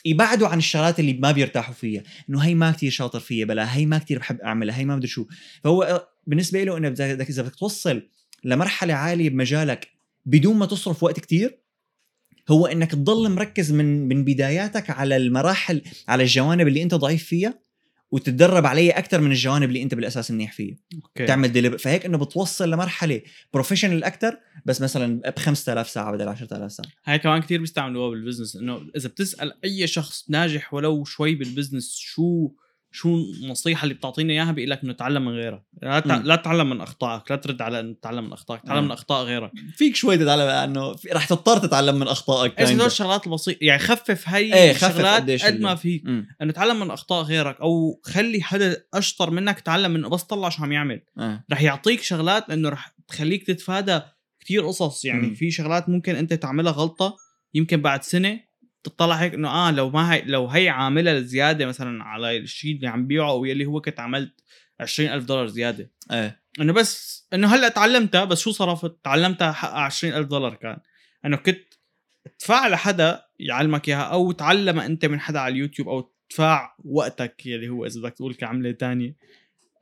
[0.04, 2.02] يبعدوا عن الشغلات اللي ما بيرتاحوا فيها.
[2.30, 5.06] إنه هي ما كتير شاطر فيها بلا هي ما كتير بحب أعملها هي ما بدي
[5.06, 5.26] شو.
[5.64, 8.08] فهو بالنسبة له إنه بدك اذا بدك توصل
[8.44, 9.88] لمرحلة عالية بمجالك
[10.26, 11.58] بدون ما تصرف وقت كتير
[12.50, 17.64] هو إنك تضل مركز من من بداياتك على المراحل على الجوانب اللي أنت ضعيف فيها
[18.10, 20.76] وتتدرب عليها أكثر من الجوانب اللي أنت بالأساس منيح فيها.
[20.94, 21.26] okay.
[21.26, 23.22] تعمل deliver فهيك إنه بتوصل لمرحلة
[23.52, 26.88] professional أكثر بس مثلا ب 5000 ساعة بدل 10000 ساعة.
[27.04, 31.96] هاي كمان كثير بيستعملوها بال business إنه إذا بتسأل أي شخص ناجح ولو شوي بالبزنس
[31.96, 32.50] شو
[32.96, 36.16] شو النصيحة اللي بتعطينا إياها بيقول لك إنه تعلم من غيرك لا تع...
[36.18, 36.22] مم.
[36.22, 38.84] لا تتعلم من أخطائك لا ترد على إنه تتعلم من أخطائك تعلم مم.
[38.84, 42.70] من أخطاء غيرك فيك شوي تتعلم انه في- رح تضطر تتعلم من أخطائك إيش.
[42.70, 46.02] هدول الشغلات البسيطة يعني خفف هي خفف الشغلات قد ما فيك.
[46.42, 50.62] إنه تعلم من أخطاء غيرك أو خلي حدا أشطر منك تعلم منه بس طلع شو
[50.62, 51.44] عم يعمل آه.
[51.52, 54.00] رح يعطيك شغلات إنه رح تخليك تتفادى
[54.40, 55.34] كتير قصص يعني مم.
[55.34, 57.16] في شغلات ممكن أنت تعملها غلطة
[57.54, 58.40] يمكن بعد سنة
[58.84, 62.88] تطلع هيك إنه آه لو ما هي لو هي عاملها زياده مثلا على الشيء اللي
[62.88, 64.40] عم بيعه أو يلي هو كنت عملت
[64.80, 65.90] 20000 دولار زيادة.
[66.12, 66.42] إيه.
[66.60, 70.78] إنه بس إنه هلأ تعلمتها بس شو صرفت؟ تعلمتها حقها 20000 دولار كان.
[71.24, 71.74] إنه كنت
[72.38, 77.68] تدفع لحدا يعلمك إياها أو تعلمها أنت من حدا على اليوتيوب أو تدفع وقتك يلي
[77.68, 79.16] هو إذا بدك تقول كعملة تانية.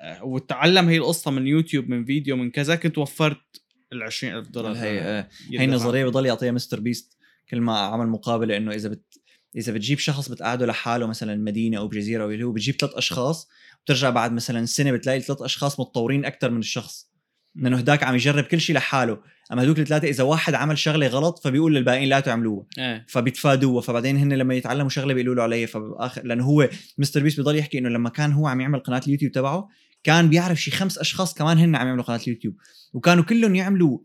[0.00, 2.76] آه، وتتعلم هي القصة من يوتيوب من فيديو من كذا.
[2.76, 5.28] كنت وفرت ال 20000 دولار هي آه.
[5.50, 5.64] هي.
[5.64, 7.16] النظريه بضل يعطيها مستر بيست.
[7.52, 9.18] كل ما عمل مقابلة إنه إذا بت
[9.56, 13.48] إذا بتجيب شخص بتقعده لحاله مثلا مدينة أو بجزيره أو اللي هو بتجيب ثلاث أشخاص
[13.84, 17.12] بترجع بعد مثلا سنة بتلاقي الثلاث أشخاص متطورين أكثر من الشخص.
[17.54, 19.18] لأنه هداك عم يجرب كل شيء لحاله.
[19.52, 22.66] أما هدوك الثلاثه إذا واحد عمل شغلة غلط فبيقول للباقيين لا تعملوها.
[22.78, 23.06] إيه.
[23.08, 23.80] فبيتفادوها.
[23.80, 25.66] فبعدين هن لما يتعلموا شغلة بيقولوا له عليها.
[25.66, 29.32] فباخر لأنه هو مستر بيست بيضل يحكي إنه لما كان هو عم يعمل قناة اليوتيوب
[29.32, 29.68] تبعه
[30.04, 32.54] كان بيعرف شي خمس أشخاص كمان هن عم يعملوا قناة اليوتيوب.
[32.92, 33.98] وكانوا كلهم يعملوا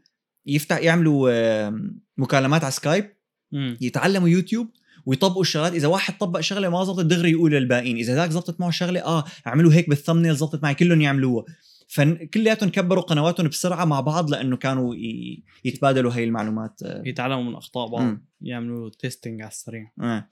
[0.46, 1.70] يفتح يعملوا
[2.18, 3.17] مكالمات على سكايب.
[3.52, 3.78] مم.
[3.82, 4.68] يتعلموا يوتيوب
[5.06, 8.72] ويطبقوا الشغلات إذا واحد طبق شغلة ما زبطت دغري يقول للباقيين إذا ذاك زبطت معه
[8.72, 11.46] شغلة آه اعملوا هيك بال thumbnail زبطت معي كلهم يعملوها
[11.88, 14.96] فكلياتهم كبروا قنواتهم بسرعة مع بعض لأنه كانوا
[15.66, 16.80] يتبادلوا هي المعلومات.
[16.82, 18.26] يتعلموا من أخطاء بعض مم.
[18.42, 20.28] يعملوا testing على السريع آه.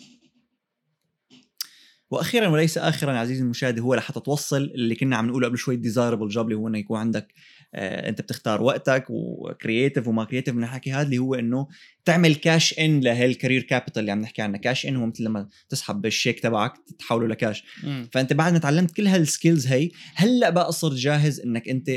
[2.12, 6.28] وأخيرا وليس اخرا عزيزي المشاهد هو لحتى توصل اللي كنا عم نقوله قبل شوي desirable
[6.28, 7.34] job اللي هو إنه يكون عندك آه
[7.78, 11.68] انت بتختار وقتك و creative وما creative من الحكي هذا اللي هو إنه
[12.06, 15.50] تعمل cash in لهال career capital اللي عم نحكي عنها cash in هو مثل لما
[15.70, 18.10] تسحب بالشيك تبعك تحوله لكاش مم.
[18.12, 21.90] فأنت بعد ما تعلمت كل هال skills هي هلأ بقى صرت جاهز إنك أنت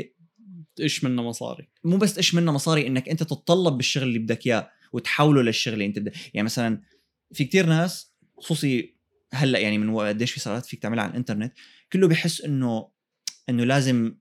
[0.79, 1.67] تقش منه مصاري.
[1.83, 5.85] مو بس تقش منه مصاري إنك أنت تتطلب بالشغل اللي بدك إياه وتحوله للشغل اللي
[5.85, 6.13] أنت بدك.
[6.33, 6.81] يعني مثلا
[7.33, 8.95] في كتير ناس خصوصي
[9.33, 11.53] هلأ يعني من قديش في صارت فيك تعملها على الإنترنت
[11.93, 12.89] كله بحس إنه
[13.49, 14.15] إنه لازم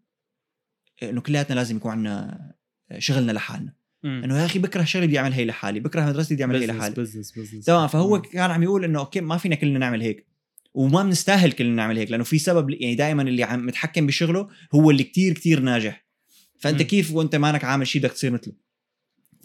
[1.03, 2.39] إنه كلياتنا لازم يكون عندنا
[2.99, 3.73] شغلنا لحالنا.
[4.05, 6.95] إنه يا أخي بكره شغلي بدي أعمل هي لحالي بكره مدرستي بدي أعمل هي لحالي
[6.95, 8.23] business business تمام فهو مم.
[8.23, 10.27] كان عم يقول إنه okay ما فينا كلنا نعمل هيك
[10.75, 14.91] وما بنستاهل كلنا نعمل هيك لأنه في سبب يعني دائما اللي عم متحكم بشغله هو
[14.91, 16.07] اللي كتير كتير ناجح
[16.59, 16.87] فأنت مم.
[16.89, 18.55] كيف وأنت مانك عامل شيء بدك تصير مثله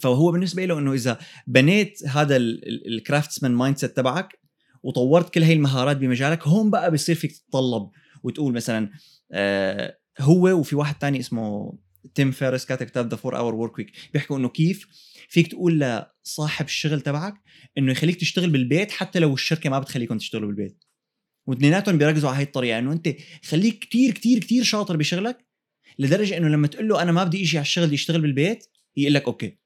[0.00, 4.38] فهو بالنسبة له إنه إذا بنيت هذا ال craftsman mindset تبعك
[4.82, 7.90] وطورت كل هاي المهارات بمجالك هون بقى بصير فيك تتطلب
[8.22, 8.90] وتقول مثلا
[9.32, 11.78] آه هو وفي واحد تاني اسمه
[12.14, 14.86] تيم فيريس كاتب كتاب The 4 Hour Workweek بيحكوا إنه كيف
[15.28, 17.34] فيك تقول لصاحب الشغل تبعك
[17.78, 20.84] إنه يخليك تشتغل بالبيت حتى لو الشركة ما بتخليكم تشتغلوا بالبيت.
[21.46, 25.46] واثنيناتهم بيركزوا على هاي الطريقة إنه أنت خليك كتير كتير كتير شاطر بشغلك
[25.98, 29.24] لدرجة إنه لما تقول له أنا ما بدي إجي على الشغل اشتغل بالبيت يقول لك
[29.24, 29.58] okay.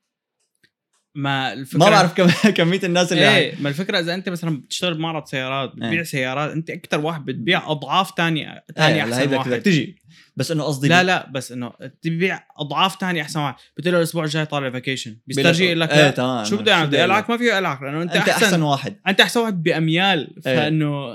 [1.14, 4.94] ما الفكرة ما بعرف كم كمية الناس اللي إيه ما الفكرة إذا أنت مثلا بتشتغل
[4.94, 6.02] بمعرض سيارات بتبيع إيه.
[6.02, 9.50] سيارات أنت أكثر واحد بتبيع أضعاف ثانية إيه ثاني هلا هي احسن واحد.
[9.50, 10.02] بدك تجي
[10.36, 13.54] بس إنه قصدي لا لا بس إنه تبيع أضعاف ثانية أحسن واحد.
[13.76, 16.44] بتقول له الأسبوع الجاي طالع vacation بيسترجي يقول لك إيه تمام.
[16.44, 18.96] شو بدي أعمل؟ بدي بدي العك ما فيه العك لأنه أنت, أنت احسن, أحسن واحد.
[19.08, 20.56] أنت أحسن واحد بأميال إيه.
[20.56, 21.06] فانه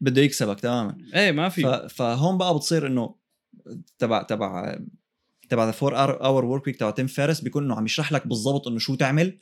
[0.00, 0.96] بده يكسبك تماما.
[1.14, 1.48] إيه ما.
[1.48, 1.88] في.
[1.90, 3.14] فهون بقى بتصير إنه
[3.98, 4.78] تبع تبع
[5.48, 8.78] تبع The 4 Hour Workweek تبع تيم فيريس بيكون إنه عم يشرح لك بالضبط إنه
[8.78, 9.38] شو تعمل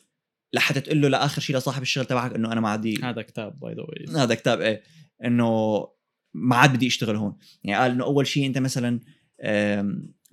[0.52, 3.74] لحتى تقول له لآخر شيء لصاحب الشغل تبعك إنه أنا ما عندي هذا كتاب by
[3.74, 4.82] the way هذا كتاب إيه.
[5.24, 5.86] إنه
[6.34, 7.36] ما عاد بدي أشتغل هون.
[7.64, 9.00] يعني قال إنه أول شيء أنت مثلا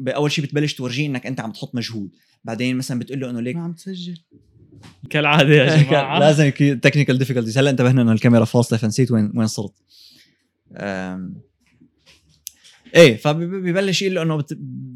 [0.07, 2.09] أول شيء بتبلش تورجيه إنك أنت عم تحط مجهود.
[2.43, 4.17] بعدين مثلا بتقول له إنه ليك ما عم تسجل.
[5.09, 6.19] كالعادة يا جماعة.
[6.19, 9.73] لازم يكون technical difficulties هلأ انتبهنا إنه الكاميرا فاصلة فنسيت وين وين صرت.
[10.77, 11.41] أم...
[12.95, 14.45] إيه فبيبلش يقول له إنه.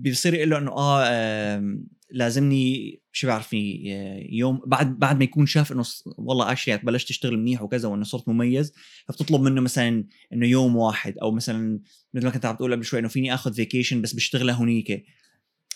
[0.01, 1.81] بيصير يقول له إنه آه.
[2.11, 5.83] لازمني شو بعرفني آه، يوم بعد بعد ما يكون شاف إنه
[6.17, 8.73] والله اشياء بلشت تشتغل منيح وكذا وإنه صرت مميز
[9.07, 11.79] فبتطلب منه مثلا إنه يوم واحد أو مثلا
[12.13, 15.05] مثل ما كنت عم تقول قبل شوي إنه فيني آخذ vacation بس بشتغلها هونيك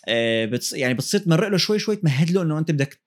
[0.07, 0.73] آه بتص...
[0.73, 3.01] يعني بتصير تمرق له شوي شوي تمهد له إنه أنت بدك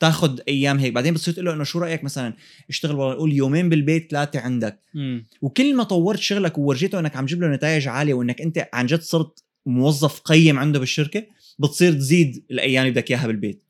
[0.00, 0.92] تاخذ أيام هيك.
[0.92, 2.34] بعدين بتصير تقول له إنه شو رأيك مثلا
[2.68, 4.80] اشتغل والله قول يومين بالبيت ثلاثة عندك.
[4.94, 5.26] مم.
[5.42, 9.00] وكل ما طورت شغلك وورجيته إنك عم تجيب له نتائج عالية وإنك أنت عن جد
[9.00, 11.26] صرت موظف قيم عنده بالشركة
[11.58, 13.65] بتصير تزيد الأيام اللي بدك إياها بالبيت.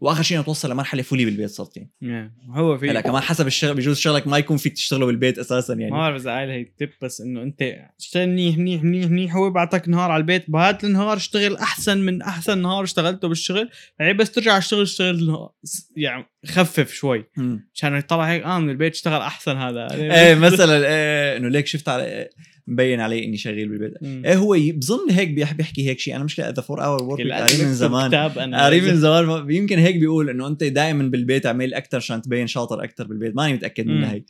[0.00, 2.34] واخر شيء توصل لمرحلة فولي بالبيت صرت يعني.
[2.48, 5.82] هو في هلا كمان حسب الشغل بجوز شغلك ما يكون فيك تشتغله بالبيت أساسا ما
[5.82, 7.62] يعني بعرف إذا قايل هي تip بس إنه أنت
[8.00, 9.36] اشتغل منيح منيح منيح منيح.
[9.36, 13.70] هو بعطيك نهار على البيت بهذا النهار اشتغل أحسن من أحسن نهار اشتغلته بالشغل.
[13.98, 15.48] يعني بس ترجع على الشغل اشتغل
[15.96, 17.24] يعني خفف شوي.
[17.36, 17.70] مم.
[17.74, 19.88] عشان يطلع هيك آه من البيت اشتغل أحسن هذا.
[19.94, 22.28] إيه مثلا إيه إنه ليك شفت على
[22.66, 23.94] مبين علي إني شغال بالبيت.
[24.02, 27.60] إيه هو بظن هيك بيح- بيحكي هيك شيء أنا مشكلة the four hour work قريب
[27.66, 28.14] من زمان.
[28.54, 29.24] قريب من زمان.
[29.24, 33.36] ما- يمكن هيك بيقول إنه أنت دائما بالبيت اعمل أكثر عشان تبين شاطر أكثر بالبيت.
[33.36, 33.86] ماني متأكد.
[33.86, 34.22] منها هي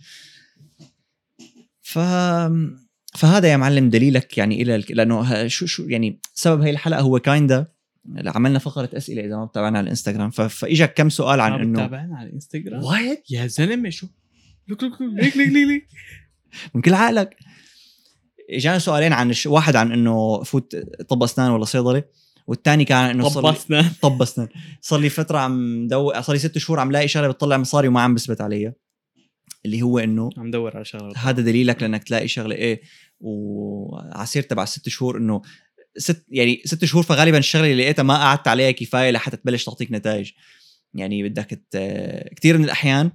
[1.83, 1.99] ف
[3.19, 4.85] فهذا يا معلم دليلك يعني إلى.
[4.91, 7.67] لأنه شو شو يعني سبب هي الحلقة هو kinda
[8.27, 10.31] عملنا فقرة أسئلة إذا ما بتابعنا على الإنستغرام.
[10.31, 12.85] فاجاك كم سؤال عن انه تابعنا على الإنستغرام.
[12.85, 14.07] وايد يا زلمة شو؟
[14.69, 15.87] لوك ليك ليك ليك ليك.
[16.75, 17.37] من كل عقلك.
[18.51, 19.47] اجانا سؤالين عن الش...
[19.47, 20.77] واحد عن إنه فوت
[21.09, 22.03] طب أسنان ولا صيدله
[22.47, 24.49] والثاني كان إنه لي- طبسنا طب أسنان.
[24.81, 28.01] صار لي فترة عم دو صار لي ست شهور عم لاقي شغلة بتطلع مصاري وما
[28.01, 28.75] عم بثبت عليها
[29.65, 31.13] اللي هو إنه عم دور على شغلة.
[31.17, 32.81] هذا دليلك لأنك تلاقي شغلة إيه
[33.21, 35.43] وعسير تبع الست شهور إنه
[35.99, 39.93] ست يعني ست شهور فغالبا الشغلة اللي لقيتها ما قعدت عليها كفاية لحتى تبلش تعطيك
[39.93, 40.31] نتائج.
[40.95, 41.63] يعني بدك.
[42.37, 43.11] كثير من الأحيان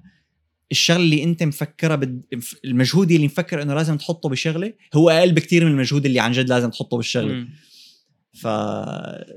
[0.71, 2.21] الشغلة اللي انت مفكرها بد...
[2.65, 6.49] المجهود اللي مفكر انه لازم تحطه بشغلة هو أقل بكثير من المجهود اللي عن جد
[6.49, 7.49] لازم تحطه بالشغلة مم.
[8.33, 8.47] ف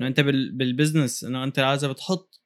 [0.01, 0.51] انت بال...
[0.51, 2.41] بالبزنس إنه انت لازم تحط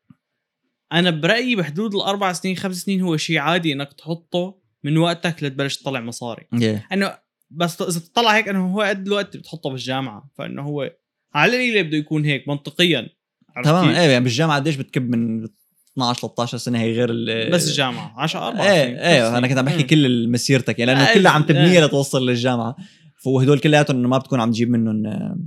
[0.91, 5.77] أنا برأيي بحدود الأربع سنين خمس سنين هو شيء عادي إنك تحطه من وقتك لتبلش
[5.77, 6.93] تطلع مصاري yeah.
[6.93, 7.17] إنه
[7.49, 10.91] بس إذا تطلع هيك إنه هو قد الوقت بتحطه بالجامعة فإنه هو
[11.33, 13.09] على القليله بده يكون هيك منطقيا
[13.63, 15.47] تمام؟ إيه يعني بالجامعة قديش بتكب من
[15.97, 17.51] 12 13 سنة هي غير ال...
[17.51, 21.13] بس الجامعة 10 4 إيه إيه أنا كنت عم بحكي كل مسيرتك يعني لأنه إيه،
[21.13, 21.85] كلها عم تبنيها إيه.
[21.85, 22.75] لتوصل للجامعة
[23.23, 25.37] فهدول كلياتهم إنه ما بتكون عم تجيب منهم آه،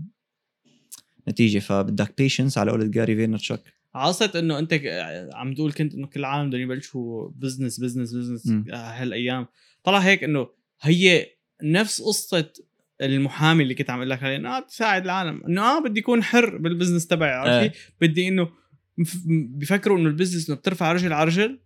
[1.29, 3.61] نتيجة فبدك patience على قولة Gary Vaynerchuk
[3.95, 8.49] عاصت إنه أنت ك- عم تقول كنت إنه كل العالم بدهم يبلشوا business business business.
[8.75, 9.47] هالأيام
[9.85, 10.49] طلع هيك إنه
[10.81, 11.27] هي
[11.63, 12.53] نفس قصة
[13.03, 16.23] المحامي اللي كنت عم أقول لك عليه إنه آه تساعد العالم إنه آه بدي اكون
[16.23, 17.67] حر بال business تبعي عرفت إيه.
[17.69, 18.49] كيف؟ بدي إنه
[19.27, 21.61] بيفكروا إنه ال business إنه بترفع رجل على رجل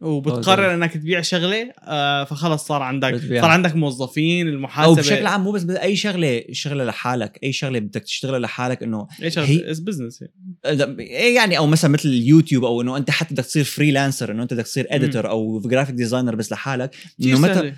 [0.00, 3.42] وبتقرر إنك تبيع شغلة آه فخلص صار عندك بتبيعها.
[3.42, 7.78] صار عندك موظفين أو المحاسبه بشكل عام مو بس أي شغلة شغلة لحالك أي شغلة
[7.78, 9.06] بدك تشتغلها لحالك إنه
[9.44, 10.24] هي- as business
[10.64, 14.54] إيه يعني أو مثلا مثل اليوتيوب أو إنه أنت حتى بدك تصير freelancer إنه أنت
[14.54, 16.90] بدك تصير editor أو graphic designer بس لحالك.
[17.22, 17.74] إنه متى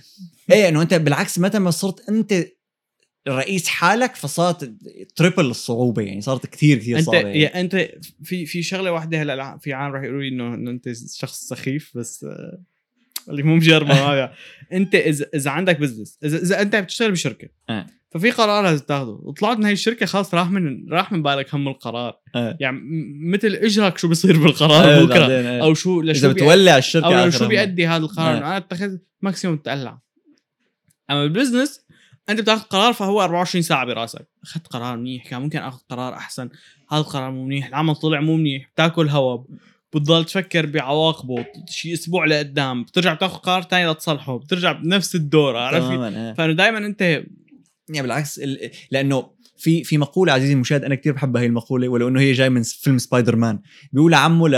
[0.52, 2.44] إيه إنه أنت بالعكس متى ما صرت أنت
[3.28, 4.72] رئيس حالك فصارت
[5.16, 7.60] triple الصعوبة يعني صارت كثير كثير أنت صعبة يعني.
[7.60, 7.88] أنت
[8.22, 12.24] في في شغلة واحدة هلأ في عالم راح يقولوا لي إنه أنت شخص سخيف بس
[12.24, 12.62] آه،
[13.28, 14.32] اللي مو مجربة بيع.
[14.72, 17.86] أنت إذا إذا عندك business إذا إذا أنت بتشتغل بشركة آه.
[18.10, 21.68] ففي قرار لازم تاخذه وطلعت من هاي الشركة خلاص راح من راح من بالك هم
[21.68, 22.56] القرار آه.
[22.60, 22.80] يعني
[23.20, 25.62] مثل إجرك شو بيصير بالقرار بكرة.
[25.62, 27.48] أو شو إذا لشو بتولع الشركة أو شو.
[27.48, 28.36] بيأدي هذا القرار.
[28.36, 29.98] أنا اتخذ maximum تقلع
[31.10, 31.81] أما بال business
[32.28, 34.28] أنت بتاخذ قرار فهو 24 ساعة براسك.
[34.42, 36.48] أخذت قرار منيح كان ممكن آخذ قرار أحسن.
[36.90, 39.44] هذا القرار مو منيح العمل طلع مو منيح بتاكل هوا
[39.94, 45.90] بتضل تفكر بعواقبه شيء أسبوع لقدام بترجع بتاخذ قرار ثاني لتصلحه بترجع بنفس الدور عرفت؟
[45.90, 46.34] إيه.
[46.34, 48.70] فأنه دائما أنت يعني بالعكس ال...
[48.90, 52.50] لأنه في في مقولة عزيزي المشاهد أنا كثير بحبها هي المقولة ولو إنه هي جاي
[52.50, 53.60] من فيلم سبايدر مان
[53.92, 54.56] بيقول عمه ل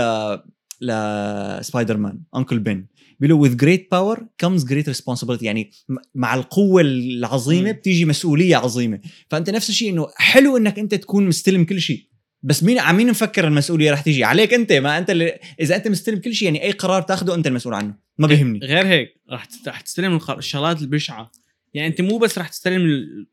[0.81, 2.85] ل سبايدر مان أنكل بن.
[3.19, 5.43] بيقول له with great power comes great responsibility.
[5.43, 5.71] يعني
[6.15, 7.71] مع القوة العظيمة.
[7.71, 8.99] بتيجي مسؤولية عظيمة.
[9.29, 12.07] فأنت نفس الشيء إنه حلو إنك أنت تكون مستلم كل شيء.
[12.43, 14.71] بس مين عم مين مفكر المسؤولية رح تيجي؟ عليك أنت.
[14.71, 17.95] ما أنت اللي إذا أنت مستلم كل شيء يعني أي قرار تاخده أنت المسؤول عنه.
[18.17, 18.59] ما بيهمني.
[18.59, 21.31] غير هيك رح رح تستلم الشغلات البشعة.
[21.73, 23.27] يعني أنت مو بس رح تستلم ال...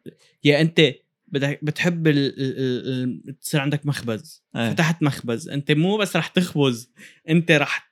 [0.45, 0.95] يا أنت
[1.28, 2.18] بدك بتحب ال...
[2.18, 3.22] ال...
[3.28, 3.39] ال...
[3.39, 4.43] تصير عندك مخبز.
[4.57, 4.70] إيه.
[4.70, 5.49] فتحت مخبز.
[5.49, 6.91] أنت مو بس رح تخبز
[7.28, 7.91] أنت رح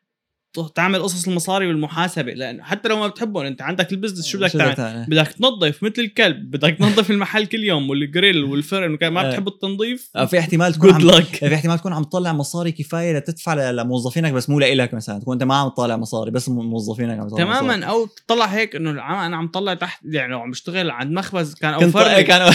[0.75, 4.51] تعمل قصص المصاري والمحاسبة لأنه حتى لو ما بتحبهم أنت عندك ال business شو بدك
[4.53, 9.29] تعمل بدك تنظف مثل الكلب بدك تنظف المحل كل يوم والجريل والفرن وكذا ما إيه.
[9.29, 13.71] بتحب التنظيف آه، في احتمال تكون عم في احتمال تكون عم تطلع مصاري كفاية لتدفع
[13.71, 17.45] لموظفينك بس مو لإلك مثلا تكون أنت ما عم تطلع مصاري بس موظفينك عم مصاري.
[17.45, 21.75] تماما أو تطلع هيك إنه أنا عم طلع تحت يعني عم بشتغل عند مخبز كان
[21.75, 22.53] اوفر لي كان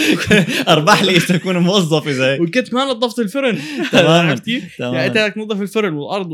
[0.68, 3.58] أرباح لي أكون موظف إذا هيك وكنت ما نظفت الفرن
[3.92, 4.36] تماماً.
[4.78, 5.06] يعني.
[5.06, 6.28] أنت بدك تنظف الفرن والأرض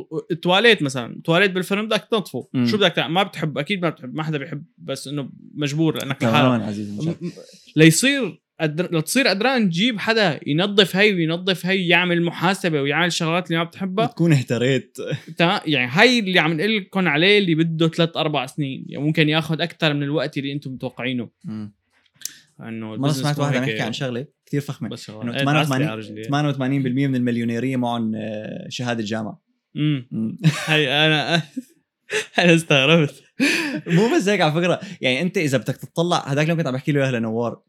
[0.47, 2.49] التواليت مثلا التواليت بالفرن بدك تنظفه.
[2.53, 2.67] مم.
[2.67, 6.25] شو بدك تعمل؟ ما بتحب أكيد ما بتحب ما حدا بيحب بس إنه مجبور لأنك
[6.25, 6.75] لحالك.
[7.77, 8.99] ليصير قدر...
[8.99, 14.07] لتصير قدران تجيب حدا ينظف هي وينظف هي يعمل محاسبة ويعمل الشغلات اللي ما بتحبها.
[14.07, 14.97] بتكون اهتريت.
[15.37, 18.85] تمام يعني هاي اللي عم نقول لكم عليه اللي بده ثلاث أربع سنين.
[18.89, 21.31] يعني ممكن ياخذ أكثر من الوقت اللي أنتم متوقعينه.
[22.61, 24.97] إنه مرة سمعت واحد عم يحكي عن شغلة كثير فخمة.
[24.97, 26.25] شغلات 88 على رجلي.
[26.25, 29.46] 88% من المليونيرية معهم آه، شهادة جامعه
[29.77, 30.39] امم.
[30.67, 31.35] هي أنا
[32.39, 33.23] أنا استغربت.
[33.87, 34.81] مو بس هيك على فكرة.
[35.01, 37.63] يعني أنت إذا بدك تطلع هذاك لو كنت عم بحكي له اياها لنوار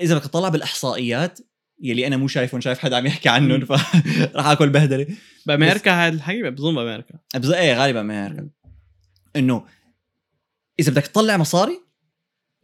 [0.00, 1.38] إذا بدك تطلع بالإحصائيات
[1.82, 3.64] يلي أنا مو شايفهم شايف حدا عم يحكي عنهم.
[3.64, 5.06] فراح آكل بهدلة.
[5.46, 7.14] بأمريكا هذا الحقيقة بظن بأمريكا.
[7.36, 8.48] بس إيه غالبا أمريكا
[9.36, 9.64] إنه
[10.80, 11.80] إذا بدك تطلع مصاري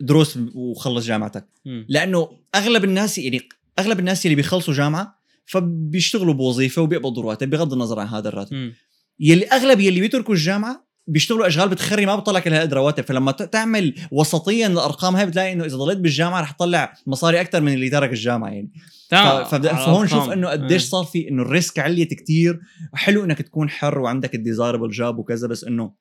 [0.01, 1.49] دروس وخلص جامعتك.
[1.65, 1.87] مم.
[1.89, 3.49] لأنه أغلب الناس يعني
[3.79, 5.18] أغلب الناس اللي بيخلصوا جامعة
[5.49, 8.75] فبيشتغلوا بوظيفة وبيقبضوا رواتب بغض النظر عن هذا الراتب مم.
[9.21, 13.95] يلي أغلب يلي بيتركوا الجامعة بيشتغلوا أشغال بتخري ما بتطلع كل هالقد رواتب فلما تعمل
[14.11, 18.11] وسطيا الأرقام هاي بتلاقي إنه إذا ضليت بالجامعة رح تطلع مصاري أكثر من اللي ترك
[18.11, 18.73] الجامعة يعني
[19.11, 20.31] تمام فهون شوف.
[20.31, 20.83] إنه قديش.
[20.83, 22.61] صار في إنه الريسك عليت كتير
[22.95, 25.93] حلو إنك تكون حر وعندك ال desirable job وكذا بس إنه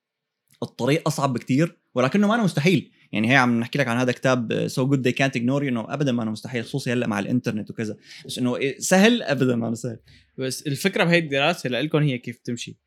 [0.63, 4.67] الطريق أصعب بكتير ولكنه ما أنا مستحيل يعني هي عم نحكي لك عن هذا كتاب
[4.67, 7.97] سو جود ذي كانت اجنور إنه ابدا ما أنا مستحيل خصوصي هلأ مع الإنترنت وكذا.
[8.25, 9.99] بس إنه إيه، سهل؟ ابدا ما أنا سهل.
[10.37, 12.77] بس الفكرة بهي الدراسة لكم هي كيف تمشي.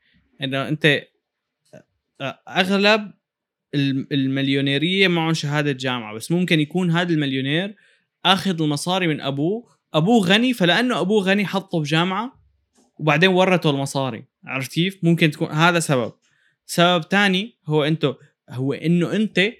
[0.43, 1.03] إنه أنت
[2.49, 3.12] أغلب
[3.75, 7.75] الم- المليونيرية معهم شهادة جامعة بس ممكن يكون هذا المليونير
[8.25, 9.68] آخذ المصاري من أبوه.
[9.95, 12.41] أبوه غني فلأنه أبوه غني حطه بجامعة
[12.99, 14.25] وبعدين ورثه المصاري.
[14.45, 16.12] عرفت كيف؟ ممكن تكون هذا سبب.
[16.66, 18.14] سبب تاني هو انت
[18.51, 19.53] هو إنه أنت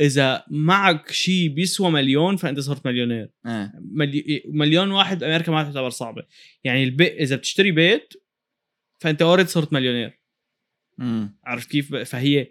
[0.00, 3.30] إذا معك شيء بيسوى مليون فأنت صرت مليونير.
[3.46, 3.72] آه.
[3.80, 4.42] ملي...
[4.46, 6.22] مليون واحد بامريكا ما تعتبر صعبة.
[6.64, 8.14] يعني البيت إذا بتشتري بيت
[8.98, 10.18] فأنت already صرت مليونير.
[10.98, 11.36] مم.
[11.44, 12.48] عرفت كيف؟ فهي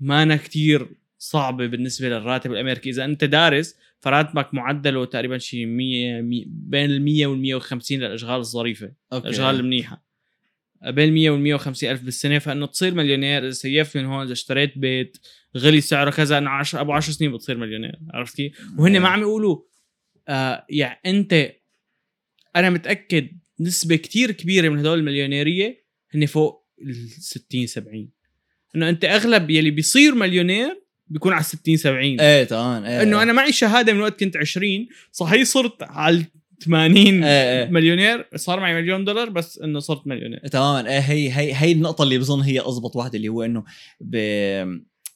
[0.00, 0.86] مانا كتير
[1.18, 2.90] صعبة بالنسبة للراتب الأمريكي.
[2.90, 8.40] إذا أنت دارس فراتبك معدله تقريبا شيء 100 مي- بين ال 100 وال 150 للأشغال
[8.40, 8.92] الظريفة.
[9.12, 9.28] okay.
[9.28, 10.11] الأشغال المنيحة.
[10.86, 13.42] بين ال 100 وال 150 ألف بالسنة فإنه تصير مليونير.
[13.42, 15.18] إذا سيفت من هون إذا اشتريت بيت
[15.56, 17.98] غلي سعره كذا إنه 10 أبو 10 سنين بتصير مليونير.
[18.14, 19.58] عرفت كيف؟ وهن ما عم يقولوا
[20.28, 21.52] آه يعني أنت
[22.56, 23.28] أنا متأكد
[23.60, 28.08] نسبة كتير كبيرة من هدول المليونيرية هن فوق ال 60 70
[28.76, 33.02] إنه أنت أغلب يلي بيصير مليونير بيكون على 60 70 إيه تمام إيه.
[33.02, 36.24] إنه أنا معي شهادة من وقت كنت 20 صحيح صرت على
[36.64, 37.70] 80 إيه إيه.
[37.70, 40.38] مليونير صار معي مليون دولار بس إنه صرت مليونير.
[40.38, 40.88] تماما.
[40.88, 43.64] إيه هي هي هي النقطة اللي بظن هي أضبط واحدة اللي هو إنه
[44.00, 44.16] ب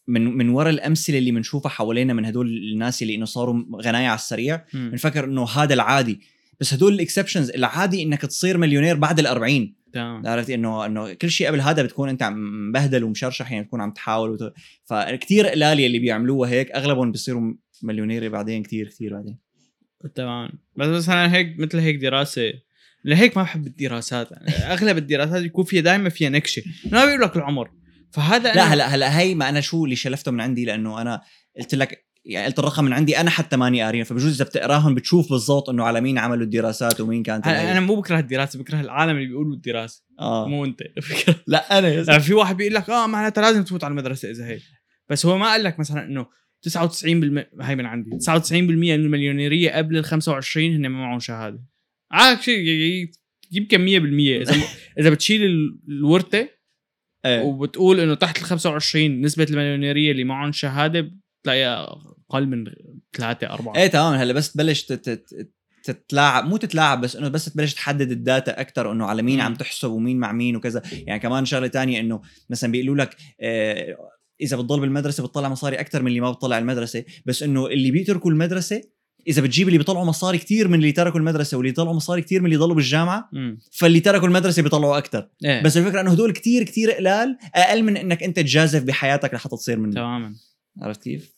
[0.09, 4.19] من من وراء الأمثلة اللي بنشوفها حوالينا من هدول الناس اللي إنه صاروا غنايا على
[4.19, 4.65] السريع.
[4.75, 6.21] بنفكر إنه هذا العادي.
[6.61, 10.27] بس هدول ال exceptions العادي إنك تصير مليونير بعد ال 40 تمام.
[10.27, 13.91] عرفت؟ إنه إنه كل شيء قبل هذا بتكون أنت عم مبهدل ومشرشح يعني بتكون عم
[13.91, 14.53] تحاول وت...
[14.85, 19.39] فكتير قلال اللي بيعملوها هيك أغلبهم بيصيروا مليونير بعدين كتير كتير بعدين.
[20.15, 20.49] تمام.
[20.77, 22.53] بس مثلا هيك مثل هيك دراسة.
[23.05, 24.29] لهيك ما بحب الدراسات.
[24.63, 26.63] أغلب الدراسات يكون فيها دائما فيها نكشة.
[26.93, 27.71] ما بيقول لك العمر.
[28.13, 31.21] فهذا لا هلا هلأ هي ما أنا شو اللي شلفته من عندي؟ لأنه أنا
[31.59, 33.21] قلت لك يعني قلت الرقم من عندي.
[33.21, 37.23] أنا حتى ماني قاريين فبجوز إذا بتقراهم بتشوف بالضبط إنه على مين عملوا الدراسات ومين
[37.23, 37.73] كانت أنا.
[37.73, 40.03] أنا مو بكره الدراسة بكره العالم اللي بيقولوا الدراسة.
[40.21, 40.49] آه.
[40.49, 40.83] مو أنت.
[41.47, 44.63] لا أنا يعني في واحد بيقول لك آه معناتها لازم تفوت على المدرسة إذا هيك.
[45.11, 46.27] بس هو ما قال لك مثلا إنه
[46.69, 47.05] 99%
[47.61, 51.63] هاي من عندي 99% من المليونيرية قبل ال 25 هن ما معهم شهادة.
[52.13, 53.11] عارف شيء
[53.53, 53.91] يمكن 100%
[54.51, 54.55] إذا
[55.01, 56.49] إذا بتشيل ال- الورثة
[57.25, 57.43] إيه.
[57.43, 61.11] وبتقول إنه تحت ال 25 نسبة المليونيرية اللي معهم شهادة
[61.43, 61.83] بتلاقيها
[62.31, 62.65] أقل من
[63.13, 64.15] 3 4 إيه تمام.
[64.15, 65.53] هلأ بس تبلش تت- تت-
[65.85, 69.41] تتلاعب مو تتلاعب بس إنه بس تبلش تحدد الداتا أكثر إنه على مين.
[69.41, 70.83] عم تحسب ومين مع مين وكذا.
[70.93, 73.97] يعني كمان شغلة تانية إنه مثلا بيقولوا لك آه
[74.41, 77.05] إذا بتضل بالمدرسة بتطلع مصاري أكثر من اللي ما بتطلع المدرسة.
[77.27, 78.83] بس إنه اللي بيتركوا المدرسة
[79.29, 82.47] إذا بتجيب اللي بيطلعوا مصاري كتير من اللي تركوا المدرسة واللي طلعوا مصاري كتير من
[82.47, 85.63] اللي ضلوا بالجامعة امم فاللي تركوا المدرسة بيطلعوا أكثر إيه.
[85.63, 89.79] بس الفكرة إنه هدول كتير كتير قلال أقل من إنك أنت تجازف بحياتك لحتى تصير
[89.79, 90.35] من تماما.
[90.83, 91.37] عرفت كيف؟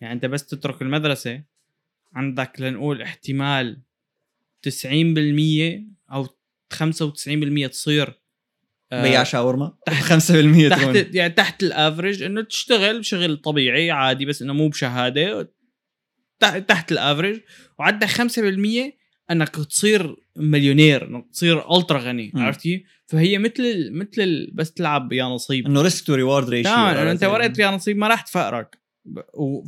[0.00, 1.42] يعني أنت بس تترك المدرسة
[2.14, 3.82] عندك لنقول احتمال
[4.68, 4.68] 90%
[6.12, 6.26] أو
[6.74, 8.20] 95% تصير
[8.92, 9.72] آه، بيع شاورما.
[9.86, 14.52] تحت- 5% تكون تحت يعني تحت ال average إنه تشتغل شغل طبيعي عادي بس إنه
[14.52, 15.52] مو بشهادة.
[16.40, 17.40] تحت, تحت ال average
[17.78, 18.98] وعندك 5%
[19.30, 22.42] إنك تصير مليونير إنك تصير ultra غني مم.
[22.42, 25.66] عرفت كيف؟ فهي مثل مثل بس تلعب يا نصيب.
[25.66, 28.78] إنه risk to reward ratio تمام أنت ورقه يا نصيب ما راح تفقرك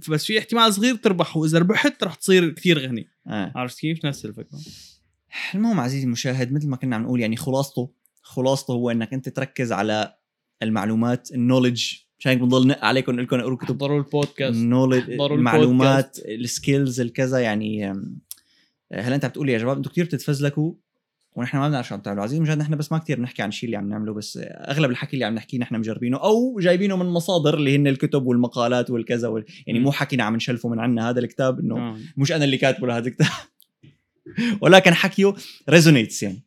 [0.08, 3.08] بس في احتمال صغير تربح وإذا ربحت راح تصير كثير غني.
[3.26, 3.52] آه.
[3.56, 4.58] عرفت كيف؟ نفس الفكرة.
[5.54, 7.92] المهم عزيزي المشاهد مثل ما كنا عم نقول يعني خلاصته
[8.30, 10.14] خلاصته هو إنك أنت تركز على
[10.62, 14.61] المعلومات ال knowledge مشان هيك بنضل نق عليكم نقول لكم اقروا كتب احضروا البودكاست ال
[14.61, 18.18] knowledge المعلومات ال skills الكذا يعني أم،
[18.92, 20.74] هلا أنت بتقول يا شباب أنتم كثير بتتفزلكوا
[21.36, 22.22] ونحن ما بنعرف شو عم تعملوا.
[22.22, 25.14] عزيزي المشاهد نحن بس ما كثير بنحكي عن الشيء اللي عم نعمله بس أغلب الحكي
[25.14, 29.44] اللي عم نحكيه نحن مجربينه أو جايبينه من مصادر اللي هن الكتب والمقالات والكذا وال...
[29.66, 29.80] يعني.
[29.80, 32.00] مو حكينا عم نشلفه من عنا هذا الكتاب إنه تمام.
[32.16, 33.28] مش أنا اللي كاتبه لهذا الكتاب.
[34.62, 35.34] ولكن حكيه
[35.68, 36.42] resonates يعني.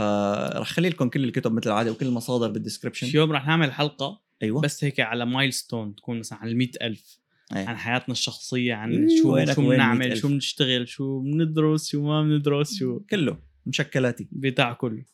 [0.00, 4.20] فرح خلي لكم كل الكتب مثل العادة وكل المصادر بال description يوم رح نعمل حلقة
[4.42, 7.18] أيوه بس هيك على milestone تكون مثلا على المئة ألف
[7.56, 7.66] أي.
[7.66, 10.18] عن حياتنا الشخصية عن شو شو بنعمل 100,000.
[10.18, 15.04] شو بنشتغل شو بندرس شو ما بندرس شو كله مشكلاتي بتاع كله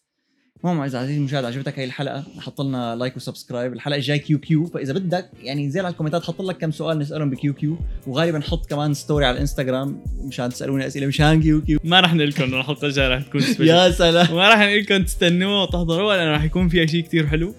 [0.65, 4.93] المهم عزيزي المشاهد عجبتك هاي الحلقة؟ حط لنا like و subscribe الحلقة الجاي Q&A فإذا
[4.93, 8.95] بدك يعني انزل على الكومنتات حط لك كم سؤال نسألهم ب Q&A وغالبا نحط كمان
[8.95, 13.23] story على الانستغرام مشان تسألوني أسئلة مشان Q&A ما رح نقول لكم الحلقة الجاية رح
[13.23, 14.33] تكون special يا سلام.
[14.33, 17.55] وما رح نقول لكم تستنوها وتحضروها لأنه رح يكون فيها شيء كتير حلو.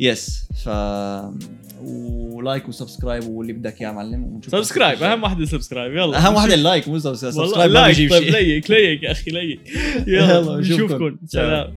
[0.00, 0.68] yes ف
[1.84, 6.26] و like و subscribe واللي بدك اياه معلم subscribe أهم واحدة subscribe يلا.
[6.26, 9.30] أهم واحدة ال like مو subscribe والله subscribe ما like طيب ليك ليك يا أخي
[9.30, 9.60] ليك.
[10.06, 10.60] يلا،.
[10.60, 11.16] نشوفكم.
[11.26, 11.72] سلام.